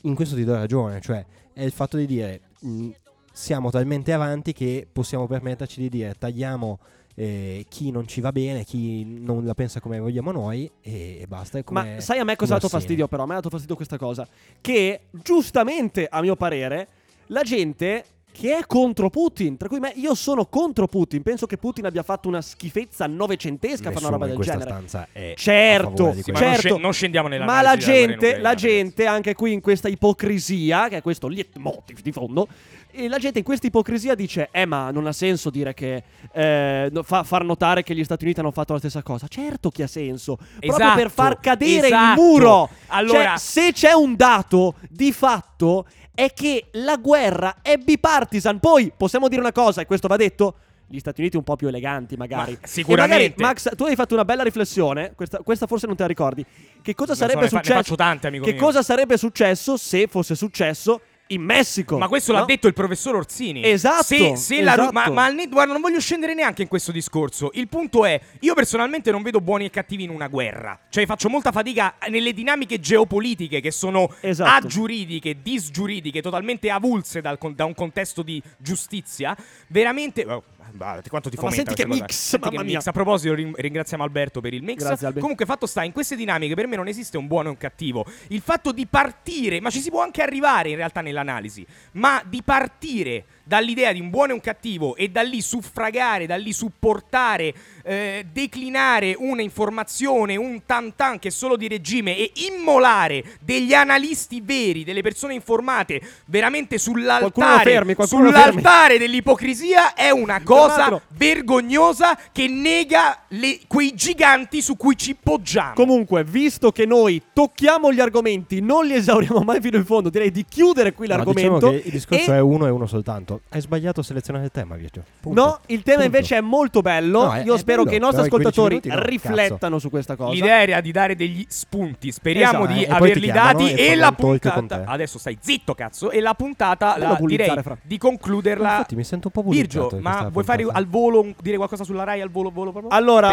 in 0.01 0.15
questo 0.15 0.36
ti 0.36 0.43
do 0.43 0.53
ragione, 0.53 1.01
cioè 1.01 1.25
è 1.53 1.63
il 1.63 1.71
fatto 1.71 1.97
di 1.97 2.05
dire 2.05 2.41
mh, 2.62 2.89
siamo 3.31 3.71
talmente 3.71 4.13
avanti 4.13 4.53
che 4.53 4.88
possiamo 4.91 5.27
permetterci 5.27 5.81
di 5.81 5.89
dire 5.89 6.15
tagliamo 6.17 6.79
eh, 7.19 7.65
chi 7.67 7.89
non 7.89 8.07
ci 8.07 8.21
va 8.21 8.31
bene, 8.31 8.63
chi 8.63 9.03
non 9.03 9.43
la 9.43 9.55
pensa 9.55 9.79
come 9.79 9.97
vogliamo 9.97 10.31
noi 10.31 10.69
e, 10.81 11.17
e 11.21 11.25
basta. 11.27 11.59
Ma 11.69 12.00
sai 12.00 12.19
a 12.19 12.24
me 12.24 12.36
cosa 12.36 12.53
ha 12.53 12.57
dato 12.57 12.69
fastidio 12.69 13.07
però? 13.07 13.24
A 13.24 13.25
me 13.25 13.31
ha 13.31 13.38
dato 13.38 13.50
fastidio 13.50 13.75
questa 13.75 13.97
cosa. 13.97 14.27
Che 14.62 15.01
giustamente, 15.12 16.07
a 16.07 16.21
mio 16.21 16.36
parere, 16.36 16.88
la 17.27 17.41
gente 17.41 18.05
che 18.39 18.58
è 18.58 18.65
contro 18.67 19.10
Putin, 19.10 19.58
tra 19.58 19.67
cui 19.67 19.79
me, 19.79 19.91
io 19.96 20.13
sono 20.13 20.46
contro 20.46 20.88
Putin, 20.88 21.24
penso 21.24 21.46
che 21.48 21.58
Putin 21.58 21.86
abbia 21.86 22.03
fatto 22.03 22.27
una 22.27 22.41
schifezza 22.41 23.08
novecentesca 23.08 23.89
a 23.89 23.91
fare 23.91 24.06
una 24.06 24.13
roba 24.13 24.25
in 24.25 24.36
del 24.36 24.36
questa 24.38 24.58
genere. 24.58 24.70
stanza 24.72 25.08
è 25.12 25.32
a 25.32 25.36
Certo, 25.36 26.13
Sì, 26.13 26.22
questo. 26.22 26.32
ma 26.34 26.39
non 26.39 26.53
certo. 26.60 26.77
non 26.77 26.94
scendiamo 26.94 27.27
nella 27.27 27.46
Ma 27.46 27.62
la 27.62 27.77
gente, 27.77 28.38
la 28.39 28.53
gente 28.53 29.06
anche 29.08 29.34
qui 29.34 29.53
in 29.53 29.62
questa 29.62 29.88
ipocrisia, 29.88 30.88
che 30.88 30.98
è 30.98 31.01
questo 31.01 31.27
leitmotiv 31.27 32.01
di 32.01 32.12
fondo, 32.12 32.48
e 32.91 33.08
la 33.08 33.17
gente 33.17 33.39
in 33.39 33.44
questa 33.46 33.67
ipocrisia 33.67 34.15
dice, 34.15 34.50
eh 34.51 34.65
ma 34.65 34.91
non 34.91 35.06
ha 35.08 35.12
senso 35.13 35.50
dire 35.50 35.74
che, 35.74 36.03
eh, 36.32 36.91
fa- 37.03 37.24
far 37.24 37.44
notare 37.44 37.84
che 37.84 37.94
gli 37.96 38.03
Stati 38.03 38.24
Uniti 38.24 38.39
hanno 38.39 38.51
fatto 38.51 38.74
la 38.74 38.79
stessa 38.79 39.03
cosa. 39.03 39.27
Certo 39.27 39.70
che 39.70 39.84
ha 39.84 39.88
senso, 39.88 40.36
proprio 40.36 40.74
Esatto, 40.75 40.96
per 40.98 41.10
far 41.12 41.39
cadere 41.39 41.88
esatto. 41.88 42.22
il 42.22 42.27
muro. 42.27 42.70
Allora- 42.88 43.36
Cioè, 43.36 43.38
se 43.38 43.72
c'è 43.74 43.91
un 43.94 44.15
dato 44.15 44.75
di 44.89 45.12
fatto 45.12 45.86
è 46.17 46.33
che 46.33 46.65
la 46.71 46.95
guerra 46.97 47.57
è 47.62 47.77
bipartisan. 47.77 48.59
Poi 48.59 48.91
possiamo 48.97 49.27
dire 49.27 49.39
una 49.39 49.51
cosa, 49.51 49.81
e 49.81 49.86
questo 49.86 50.07
va 50.07 50.15
detto. 50.15 50.55
Gli 50.89 51.00
Stati 51.00 51.19
Uniti 51.19 51.36
un 51.36 51.43
po' 51.43 51.57
più 51.57 51.67
eleganti, 51.67 52.15
magari. 52.15 52.57
Ma 52.62 52.65
sicuramente. 52.65 53.33
Magari, 53.38 53.53
Max, 53.62 53.75
tu 53.75 53.83
hai 53.83 53.95
fatto 53.95 54.13
una 54.13 54.24
bella 54.24 54.41
riflessione. 54.41 55.12
Questa, 55.15 55.39
questa 55.39 55.67
forse 55.67 55.86
non 55.86 55.97
te 55.97 56.03
la 56.03 56.07
ricordi. 56.07 56.45
Che 56.81 56.95
cosa 56.95 57.12
Ne 57.12 57.17
so, 57.17 57.24
sarebbe 57.25 57.41
ne 57.41 57.47
fa- 57.50 57.55
ne 57.57 57.62
successo? 57.63 57.81
faccio 57.83 57.95
tante, 57.95 58.27
amico 58.27 58.45
che 58.45 58.53
mio. 58.53 58.62
cosa 58.62 58.81
sarebbe 58.81 59.17
successo 59.17 59.75
se 59.75 60.07
fosse 60.07 60.33
successo 60.33 61.01
in 61.27 61.41
Messico. 61.41 61.98
Ma 61.98 62.07
questo 62.07 62.31
no? 62.31 62.39
l'ha 62.39 62.46
detto 62.46 62.67
il 62.67 62.74
professor 62.74 63.15
Orsini. 63.15 63.63
Esatto, 63.63 64.03
Se, 64.03 64.36
se 64.36 64.62
la 64.62 64.74
esatto. 64.74 64.91
ma, 64.91 65.10
ma 65.10 65.25
al 65.25 65.36
net- 65.36 65.50
guarda, 65.50 65.74
non 65.74 65.81
voglio 65.81 66.00
scendere 66.00 66.34
neanche 66.34 66.62
in 66.62 66.67
questo 66.67 66.91
discorso. 66.91 67.51
Il 67.53 67.67
punto 67.67 68.05
è, 68.05 68.19
io 68.41 68.53
personalmente 68.53 69.12
non 69.12 69.22
vedo 69.22 69.41
buoni 69.41 69.65
e 69.65 69.69
cattivi 69.69 70.03
in 70.03 70.10
una 70.10 70.27
guerra. 70.27 70.79
Cioè 70.89 71.05
faccio 71.05 71.29
molta 71.29 71.51
fatica 71.51 71.96
nelle 72.10 72.34
dinamiche 72.34 72.79
geopolitiche 72.79 73.62
che 73.62 73.72
sono 73.72 74.13
Esatto. 74.22 74.65
agiuridiche, 74.67 75.41
disgiuridiche, 75.41 76.22
totalmente 76.22 76.69
avulse 76.69 77.22
dal 77.22 77.38
da 77.53 77.65
un 77.65 77.74
contesto 77.74 78.22
di 78.22 78.41
giustizia. 78.57 79.36
Veramente... 79.67 80.25
oh, 80.25 80.43
guarda, 80.74 81.09
quanto 81.09 81.29
ti 81.29 81.36
Ma 81.36 81.41
fomenta 81.43 81.65
senti 81.65 81.81
che 81.81 81.88
questa 81.88 81.88
cosa. 81.88 82.03
mix, 82.03 82.15
Senti 82.29 82.50
che 82.50 82.63
mix. 82.63 82.88
A 82.88 82.91
proposito, 82.91 83.33
rin- 83.33 83.53
ringraziamo 83.55 84.03
Alberto 84.03 84.41
per 84.41 84.53
il 84.53 84.63
mix. 84.63 84.83
Grazie, 84.83 85.07
Albe. 85.07 85.19
Comunque, 85.19 85.45
fatto 85.45 85.65
sta, 85.65 85.83
in 85.83 85.91
queste 85.91 86.15
dinamiche 86.15 86.55
per 86.55 86.67
me 86.67 86.75
non 86.75 86.88
esiste 86.88 87.17
un 87.17 87.27
buono 87.27 87.47
e 87.47 87.51
un 87.51 87.57
cattivo. 87.57 88.05
Il 88.27 88.41
fatto 88.41 88.71
di 88.71 88.86
partire, 88.86 89.59
ma 89.59 89.69
ci 89.69 89.79
si 89.81 89.89
può 89.89 90.01
anche 90.01 90.21
arrivare 90.21 90.69
in 90.69 90.75
realtà 90.75 91.01
nell'analisi, 91.01 91.65
ma 91.93 92.21
di 92.25 92.41
partire 92.43 93.25
dall'idea 93.43 93.93
di 93.93 94.01
un 94.01 94.09
buono 94.09 94.31
e 94.31 94.33
un 94.36 94.41
cattivo 94.41 94.95
e 94.97 95.09
da 95.09 95.21
lì 95.21 95.39
suffragare, 95.41 96.25
da 96.25 96.36
lì 96.36 96.51
supportare, 96.51 97.53
eh, 97.83 98.25
declinare 98.29 99.15
una 99.17 99.41
informazione, 99.41 100.36
un 100.36 100.65
tam 100.65 100.93
tam 100.95 101.17
che 101.17 101.29
è 101.29 101.31
solo 101.31 101.55
di 101.55 101.69
regime 101.69 102.17
e 102.17 102.31
immolare 102.51 103.24
degli 103.39 103.74
analisti 103.74 104.41
veri, 104.41 104.83
delle 104.83 105.01
persone 105.01 105.33
informate 105.33 106.01
veramente 106.25 106.77
sull'altare, 106.77 107.63
fermi, 107.63 107.95
sull'altare 108.00 108.97
dell'ipocrisia 108.97 109.93
è 109.93 110.09
una 110.09 110.41
cosa 110.43 110.55
l'altro- 110.65 111.01
vergognosa 111.15 112.17
che 112.31 112.47
nega 112.47 113.19
le- 113.29 113.59
quei 113.67 113.93
giganti 113.93 114.61
su 114.61 114.75
cui 114.75 114.97
ci 114.97 115.15
poggiamo. 115.15 115.73
Comunque, 115.75 116.23
visto 116.23 116.71
che 116.71 116.85
noi 116.85 117.21
tocchiamo 117.33 117.91
gli 117.93 117.99
argomenti, 117.99 118.59
non 118.61 118.85
li 118.85 118.93
esauriamo 118.95 119.39
mai 119.41 119.61
fino 119.61 119.77
in 119.77 119.85
fondo, 119.85 120.09
direi 120.09 120.31
di 120.31 120.45
chiudere 120.47 120.93
qui 120.93 121.07
No, 121.07 121.15
l'argomento. 121.15 121.53
diciamo 121.55 121.71
che 121.71 121.81
il 121.85 121.91
discorso 121.91 122.31
e- 122.31 122.35
è 122.35 122.39
uno 122.39 122.65
e 122.65 122.69
uno 122.69 122.85
soltanto. 122.87 123.41
Hai 123.49 123.61
sbagliato 123.61 123.99
a 123.99 124.03
selezionare 124.03 124.45
il 124.45 124.51
tema, 124.51 124.75
Virgio. 124.75 125.03
Punto. 125.19 125.41
No, 125.41 125.59
il 125.67 125.83
tema 125.83 126.01
Punto. 126.01 126.15
invece 126.15 126.37
è 126.37 126.41
molto 126.41 126.81
bello. 126.81 127.23
No, 127.25 127.33
è- 127.33 127.43
Io 127.43 127.55
è 127.55 127.57
spero 127.57 127.83
bello, 127.83 127.89
che 127.91 127.95
i 127.95 127.99
nostri 127.99 128.23
però 128.23 128.37
i 128.37 128.41
15 128.41 128.59
ascoltatori 128.59 128.75
minuti 128.75 128.89
no, 128.89 128.99
riflettano 129.03 129.79
su 129.79 129.89
questa 129.89 130.15
cosa. 130.15 130.33
L'idea 130.33 130.61
era 130.61 130.81
di 130.81 130.91
dare 130.91 131.15
degli 131.15 131.45
spunti. 131.47 132.11
Speriamo 132.11 132.63
Esatto. 132.65 132.73
di 132.79 132.83
Eh, 132.83 132.89
averli 132.91 133.27
dati. 133.31 133.73
e 133.73 133.85
E 133.87 133.95
la 133.95 134.11
puntata. 134.11 134.83
Adesso 134.85 135.17
stai 135.19 135.37
zitto, 135.41 135.73
cazzo. 135.75 136.11
E 136.11 136.19
la 136.19 136.33
puntata 136.33 136.97
la, 136.97 137.17
direi 137.21 137.49
fra. 137.61 137.77
di 137.81 137.97
concluderla. 137.97 138.69
Infatti 138.71 138.95
mi 138.95 139.03
sento 139.03 139.29
un 139.33 139.41
po' 139.43 139.49
Virgio, 139.49 139.89
ma 139.99 140.29
vuoi 140.31 140.43
fare 140.48 140.66
al 140.72 140.88
volo 140.88 141.22
un- 141.22 141.34
dire 141.42 141.58
qualcosa 141.58 141.84
sulla 141.84 142.04
Rai 142.04 142.22
al 142.22 142.30
volo, 142.30 142.50
volo 142.50 142.72
proprio? 142.72 142.92
Allora, 142.92 143.30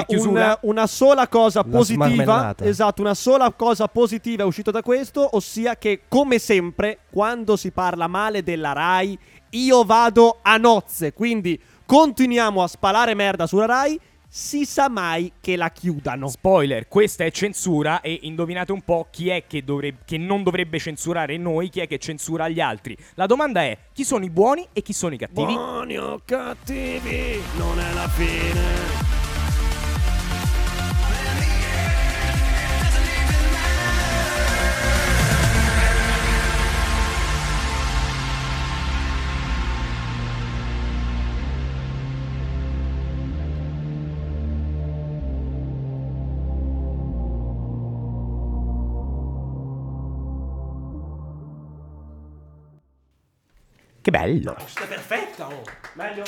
un- 0.61 0.71
una 0.73 0.87
sola 0.87 1.29
cosa 1.29 1.63
La 1.65 1.77
positiva, 1.79 2.55
esatto, 2.69 3.01
una 3.03 3.15
sola 3.15 3.53
cosa 3.53 3.89
positiva 3.89 4.43
è 4.43 4.47
uscita 4.47 4.71
da 4.71 4.83
questo, 4.83 5.29
ossia 5.37 5.77
che 5.77 6.03
come 6.09 6.39
sempre, 6.39 6.99
quando 7.11 7.57
si 7.57 7.71
parla 7.71 8.07
male 8.07 8.43
della 8.43 8.73
Rai, 8.73 9.19
io 9.51 9.85
vado 9.85 10.39
a 10.43 10.57
nozze, 10.57 11.13
quindi 11.13 11.61
continuiamo 11.87 12.63
a 12.63 12.67
spalare 12.67 13.15
merda 13.15 13.47
sulla 13.47 13.67
Rai, 13.67 14.01
si 14.37 14.65
sa 14.65 14.89
mai 14.89 15.35
che 15.41 15.55
la 15.55 15.71
chiudano. 15.71 16.27
Spoiler, 16.27 16.89
questa 16.89 17.25
è 17.25 17.31
censura 17.31 18.01
e 18.01 18.19
indovinate 18.23 18.73
un 18.73 18.83
po' 18.83 19.07
chi 19.09 19.29
è 19.29 19.45
che, 19.47 19.63
dovrebbe- 19.63 20.01
che 20.05 20.19
non 20.19 20.43
dovrebbe 20.43 20.81
censurare 20.81 21.37
noi, 21.37 21.69
chi 21.69 21.79
è 21.79 21.87
che 21.87 21.99
censura 21.99 22.49
gli 22.49 22.59
altri. 22.59 22.97
La 23.15 23.27
domanda 23.27 23.63
è 23.63 23.79
chi 23.93 24.03
sono 24.03 24.25
i 24.25 24.31
buoni 24.31 24.67
e 24.73 24.83
chi 24.83 24.93
sono 24.93 25.15
i 25.15 25.19
cattivi? 25.19 25.55
Buoni 25.55 25.97
o 25.99 26.21
cattivi, 26.25 27.41
non 27.57 27.79
è 27.79 27.93
la 27.93 28.09
fine. 28.09 29.24
Bello. 54.15 54.55
È 54.57 54.87
perfetta, 54.87 55.49
oh. 55.49 55.63
Meglio? 55.95 56.23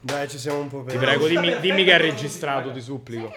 Dai, 0.00 0.28
ci 0.28 0.38
siamo 0.38 0.58
un 0.58 0.68
po' 0.68 0.82
per... 0.82 0.94
Ti 0.94 0.98
prego, 0.98 1.28
dimmi, 1.28 1.60
dimmi 1.60 1.84
che 1.84 1.92
è 1.92 1.98
registrato, 1.98 2.72
ti 2.72 2.80
supplico. 2.80 3.32